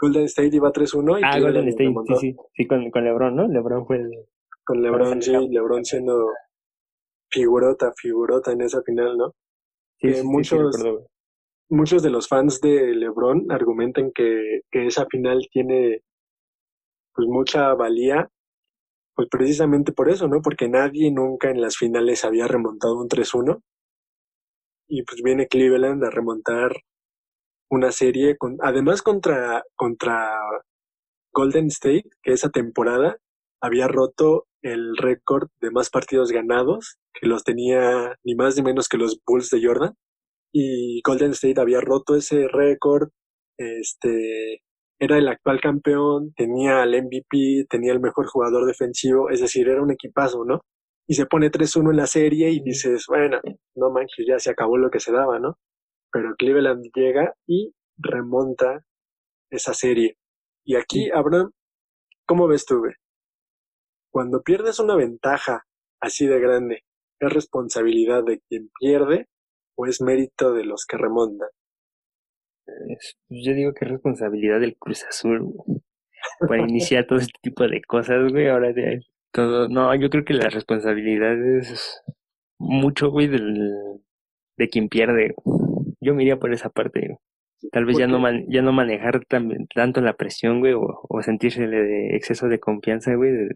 [0.00, 2.36] Golden State iba 3-1 y Ah, Cleveland Golden State, sí, sí.
[2.54, 3.46] Sí, con, con LeBron, ¿no?
[3.48, 4.10] LeBron fue el.
[4.64, 6.30] Con LeBron, sí, Ahora, LeBron siendo
[7.30, 9.34] figurota, figurota en esa final, ¿no?
[10.00, 10.76] Sí, sí, muchos-
[11.68, 16.02] muchos de los fans de LeBron argumentan que, que esa final tiene
[17.14, 18.28] pues mucha valía,
[19.14, 20.42] pues precisamente por eso, ¿no?
[20.42, 23.62] Porque nadie nunca en las finales había remontado un 3-1
[24.88, 26.72] y pues viene Cleveland a remontar
[27.70, 30.38] una serie con, además contra, contra
[31.32, 33.16] Golden State, que esa temporada
[33.60, 38.88] había roto el récord de más partidos ganados, que los tenía ni más ni menos
[38.88, 39.94] que los Bulls de Jordan
[40.52, 43.10] y Golden State había roto ese récord,
[43.58, 44.62] este,
[44.98, 49.82] era el actual campeón, tenía al MVP, tenía el mejor jugador defensivo, es decir, era
[49.82, 50.60] un equipazo, ¿no?
[51.06, 53.40] Y se pone 3-1 en la serie y dices, bueno,
[53.74, 55.58] no manches, ya se acabó lo que se daba, ¿no?
[56.10, 58.80] Pero Cleveland llega y remonta
[59.50, 60.16] esa serie.
[60.64, 61.50] Y aquí, Abraham,
[62.26, 62.94] ¿cómo ves tú, güey?
[64.14, 65.64] Cuando pierdes una ventaja
[66.00, 66.84] así de grande,
[67.18, 69.26] ¿es responsabilidad de quien pierde
[69.76, 71.48] o es mérito de los que remontan?
[72.90, 75.80] Es- Yo digo que es responsabilidad del Cruz Azul, güey,
[76.48, 78.46] Para iniciar todo este tipo de cosas, güey.
[78.46, 79.00] Ahora de
[79.32, 79.68] todo.
[79.68, 82.00] No, yo creo que la responsabilidad es
[82.60, 83.72] mucho, güey, del,
[84.56, 85.34] de quien pierde.
[86.00, 87.18] Yo me iría por esa parte, güey.
[87.72, 91.22] Tal vez ya no, man- ya no manejar tan- tanto la presión, güey, o, o
[91.22, 93.48] sentirse de exceso de confianza, güey, de,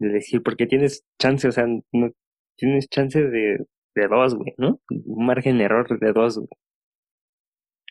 [0.00, 2.10] de decir, porque tienes chance, o sea, no,
[2.56, 3.58] tienes chance de,
[3.94, 4.80] de dos, güey, ¿no?
[4.90, 6.48] Un margen de error de dos, güey.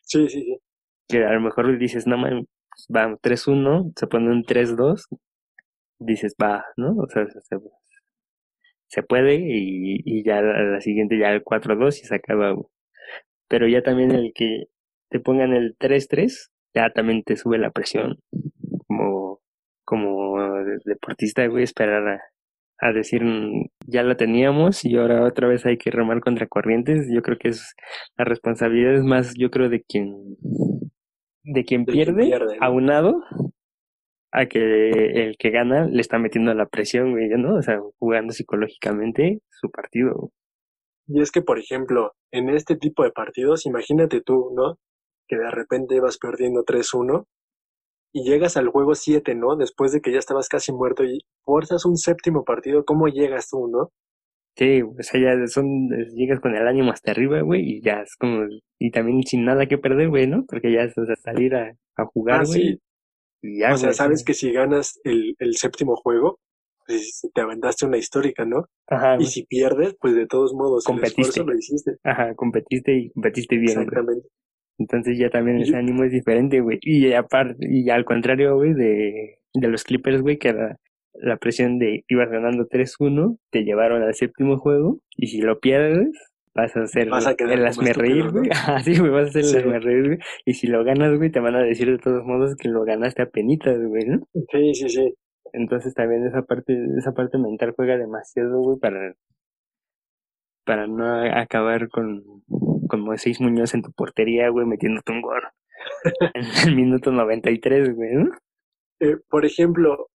[0.03, 0.57] Sí, sí, sí.
[1.07, 2.45] que a lo mejor dices, no man,
[2.95, 5.07] va 3-1, se pone un 3-2,
[5.99, 6.95] dices, va, ¿no?
[6.97, 7.57] O sea, se,
[8.88, 12.51] se puede y, y ya a la siguiente ya el 4-2 y se acaba.
[12.51, 12.68] güey.
[13.47, 14.66] Pero ya también el que
[15.14, 18.18] te pongan el 3-3, ya también te sube la presión.
[18.88, 19.41] Como,
[19.86, 20.39] como
[20.86, 22.20] deportista, güey, esperar a,
[22.80, 27.07] a decir, mm, ya la teníamos y ahora otra vez hay que remar contra corrientes.
[27.14, 27.76] Yo creo que es
[28.18, 30.36] la responsabilidad es más, yo creo, de quien
[31.43, 33.22] de quien De quien pierde, aunado
[34.32, 34.89] a que
[35.28, 37.57] el que gana le está metiendo la presión, güey, ¿no?
[37.57, 40.32] O sea, jugando psicológicamente su partido.
[41.05, 44.80] Y es que, por ejemplo, en este tipo de partidos, imagínate tú, ¿no?
[45.28, 47.26] Que de repente vas perdiendo 3-1
[48.14, 49.56] y llegas al juego 7, ¿no?
[49.56, 53.68] Después de que ya estabas casi muerto y fuerzas un séptimo partido, ¿cómo llegas tú,
[53.68, 53.92] no?
[54.56, 58.16] Sí, o sea, ya son, llegas con el ánimo hasta arriba, güey, y ya es
[58.18, 58.46] como,
[58.80, 60.46] y también sin nada que perder, güey, ¿no?
[60.48, 62.80] Porque ya es, o sea, salir a, a jugar, Ah, güey, sí.
[63.42, 66.38] y ya, O sea, sabes que si ganas el, el séptimo juego,
[66.86, 68.66] pues te aventaste una histórica, ¿no?
[68.88, 71.22] Ajá, Y güey, si pierdes, pues de todos modos, el Competiste.
[71.22, 71.92] esfuerzo lo hiciste.
[72.04, 74.22] ajá, competiste y competiste bien, güey.
[74.78, 76.80] Entonces ya también ese ánimo es diferente, güey.
[76.82, 80.78] Y aparte, y al contrario, güey, de, de los Clippers, güey, que la,
[81.14, 86.10] la presión de ibas ganando 3-1, te llevaron al séptimo juego, y si lo pierdes,
[86.56, 88.50] vas a hacer Vas a el hazme reír, güey.
[88.68, 89.58] Así, güey, vas a hacer el Sí.
[89.58, 90.20] hazme reír, güey.
[90.46, 93.22] Y si lo ganas, güey, te van a decir de todos modos que lo ganaste
[93.22, 94.28] a penitas, güey, ¿no?
[94.52, 95.14] Sí, sí, sí.
[95.54, 99.14] Entonces también esa parte, esa parte mental juega demasiado, güey, para,
[100.66, 101.06] para no
[101.36, 102.24] acabar con,
[102.94, 105.41] con Moisés Muñoz en tu portería, güey, metiéndote un gol.
[106.36, 108.30] en el minuto 93, güey, ¿no?
[109.00, 110.10] Eh, por ejemplo,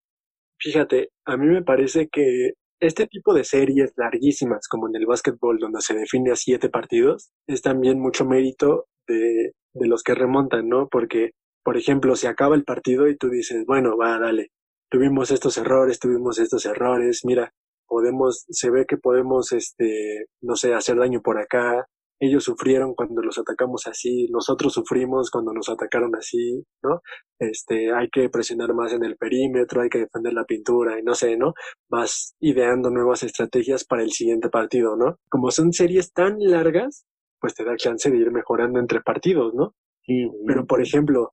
[0.61, 5.59] fíjate, a mí me parece que este tipo de series larguísimas, como en el básquetbol,
[5.59, 10.69] donde se define a siete partidos, es también mucho mérito de, de los que remontan,
[10.69, 10.87] ¿no?
[10.87, 11.33] Porque,
[11.65, 14.53] por ejemplo, se acaba el partido y tú dices, bueno, va, dale,
[14.89, 17.53] tuvimos estos errores, tuvimos estos errores, mira,
[17.89, 21.89] podemos, se ve que podemos, este, no sé, hacer daño por acá,
[22.21, 27.01] ellos sufrieron cuando los atacamos así, nosotros sufrimos cuando nos atacaron así, ¿no?
[27.39, 31.15] este, hay que presionar más en el perímetro, hay que defender la pintura y no
[31.15, 31.55] sé, ¿no?
[31.89, 35.17] Vas ideando nuevas estrategias para el siguiente partido, ¿no?
[35.29, 37.07] Como son series tan largas,
[37.41, 39.75] pues te da chance de ir mejorando entre partidos, ¿no?
[40.03, 40.29] Sí.
[40.47, 41.33] Pero, por ejemplo,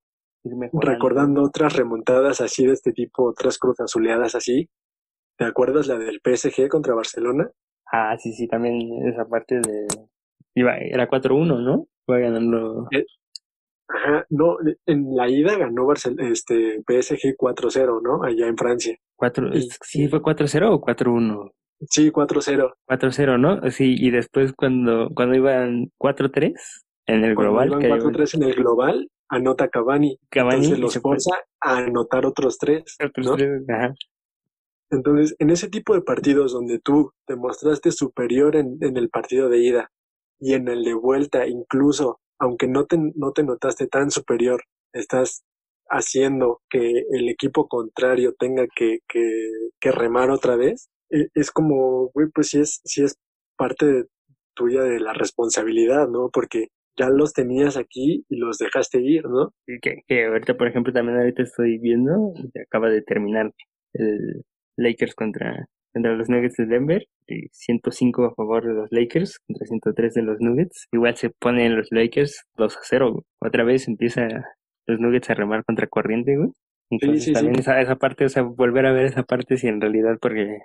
[0.73, 4.69] recordando otras remontadas así de este tipo, otras cruz azuleadas así,
[5.37, 7.49] ¿te acuerdas la del PSG contra Barcelona?
[7.91, 9.87] Ah, sí, sí, también esa parte de...
[10.55, 11.87] Iba, era 4-1, ¿no?
[12.07, 12.87] Iba ganando...
[13.87, 18.23] Ajá, no, en la ida ganó Barcel este PSG 4-0, ¿no?
[18.23, 18.97] Allá en Francia.
[19.15, 21.51] 4, Y- ¿Sí fue 4-0 o 4-1?
[21.89, 22.73] Sí, 4-0.
[22.87, 23.69] 4-0, ¿no?
[23.69, 26.53] Sí, y después cuando, cuando iban 4-3
[27.05, 30.17] en el Cuando global, iban que 4-3 en el global, anota Cavani.
[30.29, 33.35] Cavani Entonces los forza a anotar otros tres, otros ¿no?
[33.35, 33.93] tres, ajá.
[34.89, 39.49] Entonces, en ese tipo de partidos donde tú te mostraste superior en, en el partido
[39.49, 39.91] de ida
[40.39, 44.63] y en el de vuelta, incluso, aunque no te, no te notaste tan superior,
[44.93, 45.43] estás
[45.89, 52.27] haciendo que el equipo contrario tenga que, que, remar otra vez, e- es como, güey,
[52.33, 53.15] pues sí es, sí es
[53.57, 54.05] parte de-
[54.55, 56.29] tuya de la responsabilidad, ¿no?
[56.31, 59.53] Porque ya los tenías aquí y los dejaste ir, ¿no?
[59.67, 62.33] Y que, que ahorita, por ejemplo, también ahorita estoy viendo,
[62.65, 63.51] acaba de terminar
[63.93, 64.43] el
[64.77, 69.65] Lakers contra, contra los Nuggets de Denver, y 105 a favor de los Lakers contra
[69.65, 70.87] 103 de los Nuggets.
[70.91, 73.23] Igual se ponen los Lakers 2 a 0, güey.
[73.41, 74.27] Otra vez empieza
[74.87, 76.49] los Nuggets a remar contra corriente, güey.
[76.91, 77.33] Entonces sí, sí.
[77.33, 80.59] también Esa, esa parte, o sea, volver a ver esa parte si en realidad, porque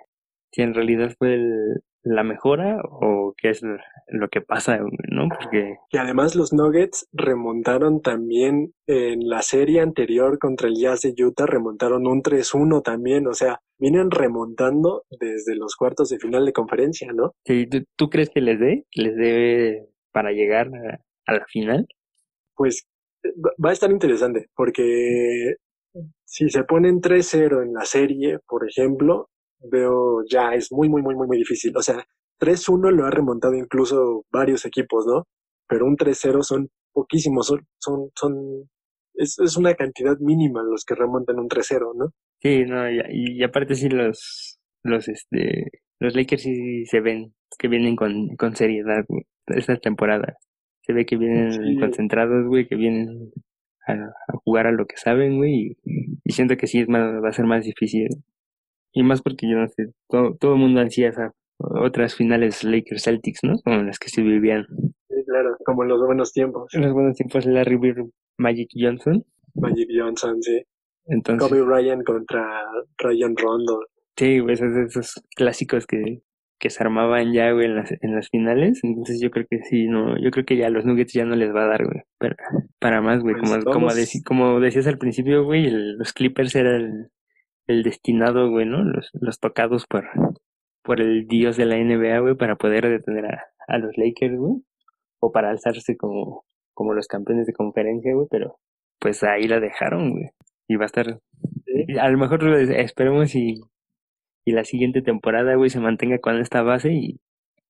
[0.51, 3.61] si en realidad fue el- la mejora o qué es
[4.07, 4.79] lo que pasa,
[5.11, 5.29] ¿no?
[5.29, 11.13] Porque Y además los Nuggets remontaron también en la serie anterior contra el Jazz de
[11.23, 16.53] Utah, remontaron un 3-1 también, o sea, vienen remontando desde los cuartos de final de
[16.53, 17.33] conferencia, ¿no?
[17.45, 18.85] Sí, ¿tú, tú crees que les dé?
[18.93, 21.87] ¿Les dé para llegar a, a la final?
[22.55, 22.85] Pues
[23.25, 25.55] va- va a estar interesante, porque
[26.25, 29.29] si se ponen 3-0 en la serie, por ejemplo,
[29.59, 31.75] veo ya es muy, muy, muy, muy, muy difícil.
[31.77, 32.05] O sea,
[32.39, 35.27] 3-1 lo ha remontado incluso varios equipos, ¿no?
[35.67, 38.69] Pero un 3-0 son poquísimos, son, son, son,
[39.15, 42.11] es, es una cantidad mínima los que remontan un 3-0, ¿no?
[42.41, 45.65] Sí, no, y, y aparte sí los, los, este,
[45.99, 50.37] los Lakers sí se ven que vienen con, con seriedad, güey, esta temporada.
[50.83, 51.77] Se ve que vienen Sí.
[51.79, 53.31] concentrados, güey, que vienen
[53.87, 57.23] a, a jugar a lo que saben, güey, y, y siento que sí es más,
[57.23, 58.07] va a ser más difícil.
[58.93, 63.03] Y más porque yo no sé, todo, todo el mundo ansía esa, otras finales Lakers
[63.03, 63.53] Celtics, ¿no?
[63.63, 64.65] Como las que se vivían.
[65.07, 66.73] Sí, claro, como en los buenos tiempos.
[66.73, 69.23] En los buenos tiempos Larry Bird, Magic Johnson.
[69.53, 70.61] Magic Johnson, sí.
[71.11, 72.63] Entonces, Kobe Ryan contra
[72.97, 73.79] Ryan Rondo.
[74.17, 76.21] sí, güey, esos, esos clásicos que,
[76.59, 78.79] que se armaban ya, güey, en las, en las finales.
[78.83, 81.53] Entonces yo creo que sí, no, yo creo que ya los Nuggets ya no les
[81.53, 82.35] va a dar, güey, para,
[82.79, 83.35] para más, güey.
[83.35, 83.87] Pues como, como,
[84.25, 87.09] como decías al principio, güey, el- los Clippers era el,
[87.67, 88.83] el destinado, güey, ¿no?
[88.83, 90.05] Los, los tocados por,
[90.83, 94.61] por el dios de la NBA, güey, para poder detener a, a los Lakers, güey.
[95.19, 98.57] O para alzarse como, como los campeones de conferencia, güey, pero
[98.99, 100.29] pues ahí la dejaron, güey.
[100.71, 101.19] Y va a estar,
[101.99, 103.59] a lo mejor esperemos y,
[104.45, 107.19] y la siguiente temporada, güey, se mantenga con esta base y,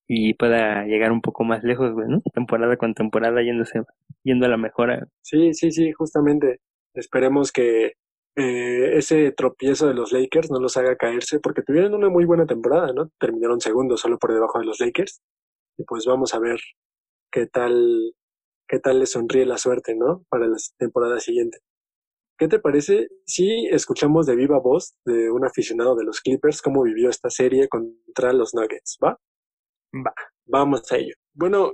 [0.08, 2.22] y pueda llegar un poco más lejos, güey, ¿no?
[2.32, 3.82] Temporada con temporada yéndose,
[4.22, 5.08] yendo a la mejora.
[5.22, 6.60] Sí, sí, sí, justamente.
[6.94, 7.94] Esperemos que
[8.36, 12.46] eh, ese tropiezo de los Lakers no los haga caerse, porque tuvieron una muy buena
[12.46, 13.10] temporada, ¿no?
[13.20, 15.24] Terminaron segundos solo por debajo de los Lakers.
[15.76, 16.60] Y pues vamos a ver
[17.32, 18.14] qué tal,
[18.68, 20.24] qué tal les sonríe la suerte, ¿no?
[20.30, 21.58] Para la temporada siguiente.
[22.42, 26.82] ¿Qué te parece si escuchamos de viva voz de un aficionado de los Clippers cómo
[26.82, 28.98] vivió esta serie contra los Nuggets?
[29.00, 29.16] ¿Va?
[29.94, 30.12] Va.
[30.48, 31.14] Vamos a ello.
[31.36, 31.72] Bueno,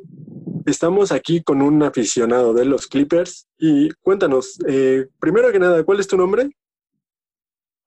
[0.65, 6.01] estamos aquí con un aficionado de los Clippers y cuéntanos, eh, primero que nada, ¿cuál
[6.01, 6.49] es tu nombre?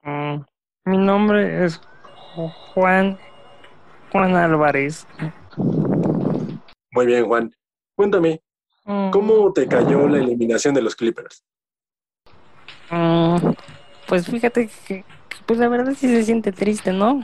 [0.02, 0.40] Mm,
[0.86, 1.78] mi nombre es
[2.34, 3.18] Ju- Juan,
[4.10, 5.06] Juan Álvarez.
[6.92, 7.52] Muy bien, Juan.
[7.94, 8.40] Cuéntame,
[8.86, 11.44] Mm, ¿cómo te cayó la eliminación de los Clippers?
[12.90, 13.52] Mm,
[14.06, 15.04] pues fíjate que,
[15.46, 17.22] pues la verdad sí se siente triste, ¿no?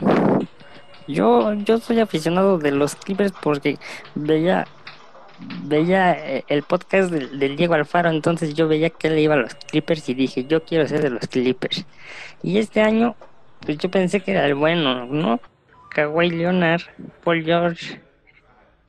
[1.08, 3.78] Yo, yo soy aficionado de los Clippers porque
[4.14, 4.66] veía,
[5.64, 9.38] veía eh, el podcast del, del Diego Alfaro, entonces yo veía que él iba a
[9.38, 11.86] los Clippers y dije, yo quiero ser de los Clippers.
[12.42, 13.16] Y este año,
[13.60, 15.40] pues yo pensé que era el bueno, ¿no?
[15.90, 16.82] Kawhi Leonard,
[17.24, 18.00] Paul George,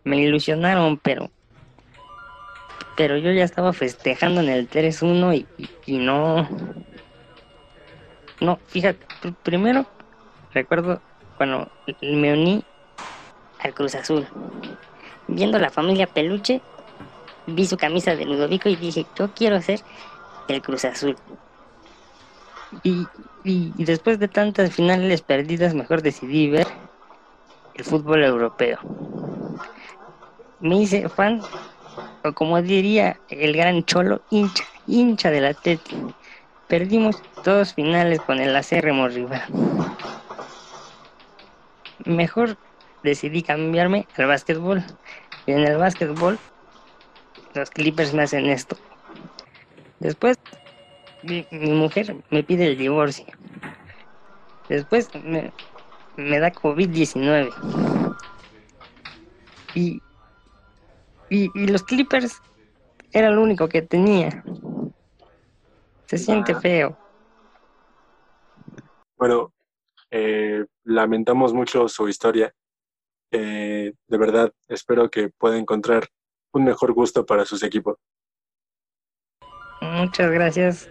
[0.04, 1.32] me ilusionaron, pero
[2.98, 6.50] pero yo ya estaba festejando en el 3-1 y, y- no.
[8.40, 9.90] No, fíjate, pr- primero
[10.52, 11.04] recuerdo
[11.36, 12.68] cuando me uní
[13.60, 14.30] al Cruz Azul.
[15.28, 16.66] Viendo la familia Peluche,
[17.48, 19.86] vi su camisa de Ludovico y dije, yo quiero ser
[20.48, 21.18] el Cruz Azul.
[22.84, 23.12] Y,
[23.44, 26.68] y- y después de tantas finales perdidas, mejor decidí ver
[27.74, 28.80] el fútbol europeo.
[30.60, 31.42] Me hice fan
[32.34, 35.96] como diría el gran Cholo, hincha, hincha del Atleti.
[36.68, 39.44] Perdimos dos finales con el acérrimo rival.
[42.06, 42.58] Mejor
[43.04, 44.84] decidí cambiarme al básquetbol.
[45.46, 46.38] Y en el básquetbol,
[47.54, 48.78] los Clippers me hacen esto.
[50.00, 50.38] Después,
[51.24, 53.26] mi, mi mujer me pide el divorcio.
[54.68, 55.54] Después, me,
[56.18, 57.54] me da COVID-19.
[59.76, 60.02] Y,
[61.30, 62.42] y, y los Clippers
[63.12, 64.44] era lo único que tenía.
[66.06, 66.60] Se siente Ah.
[66.60, 66.98] feo.
[69.18, 69.54] Bueno,
[70.12, 72.54] eh, lamentamos mucho su historia.
[73.32, 76.08] Eh, de verdad, espero que pueda encontrar
[76.54, 77.98] un mejor gusto para sus equipos.
[79.82, 80.90] Muchas gracias.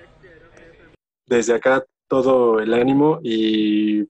[1.27, 4.07] Desde acá, todo el ánimo y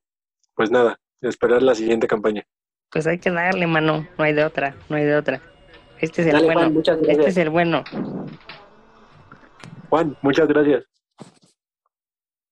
[0.55, 2.45] pues nada, esperar la siguiente campaña.
[2.91, 4.07] Pues hay que darle, mano.
[4.19, 5.41] No hay de otra, no hay de otra.
[6.01, 6.61] Este es el Dale, bueno.
[6.61, 7.29] Juan, muchas Este gracias.
[7.29, 7.85] es el bueno.
[9.89, 10.85] Juan, muchas gracias.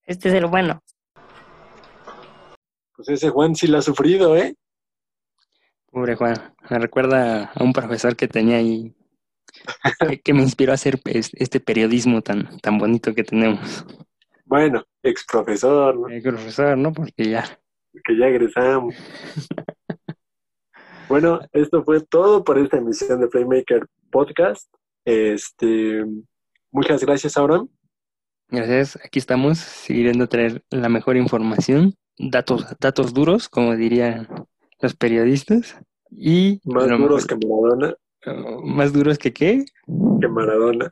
[0.05, 0.81] Este es el bueno.
[2.95, 4.55] Pues ese Juan sí la ha sufrido, ¿eh?
[5.91, 6.35] Pobre Juan.
[6.69, 8.93] Me recuerda a un profesor que tenía ahí.
[10.09, 13.85] que- que me inspiró a hacer este periodismo tan, tan bonito que tenemos.
[14.45, 16.07] Bueno, ex profesor, ¿no?
[16.07, 16.91] El profesor, ¿no?
[16.93, 17.43] Porque ya.
[18.03, 18.93] que ya egresamos.
[21.07, 24.73] Bueno, esto fue todo por esta emisión de Playmaker Podcast.
[25.05, 26.03] Este,
[26.71, 27.69] muchas gracias, Abraham.
[28.49, 28.97] Gracias.
[29.03, 31.93] Aquí estamos siguiendo traer la mejor información.
[32.17, 34.27] Datos, datos duros, como dirían
[34.81, 35.77] los periodistas.
[36.09, 37.95] Y Más duros mejor- que Maradona,
[38.27, 39.65] Uh, ¿Más duros que qué?
[40.19, 40.91] que Maradona.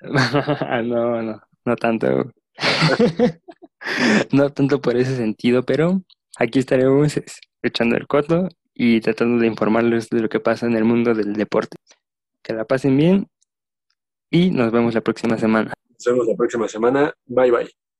[0.82, 2.32] no, no, no tanto.
[4.32, 6.00] no tanto por ese sentido, pero
[6.38, 8.48] aquí estaremos es, echando el coto
[8.82, 11.76] y tratando de informarles de lo que pasa en el mundo del deporte.
[12.42, 13.26] Que la pasen bien
[14.30, 15.74] y nos vemos la próxima semana.
[15.90, 17.12] Nos vemos la próxima semana.
[17.26, 17.80] Bye bye.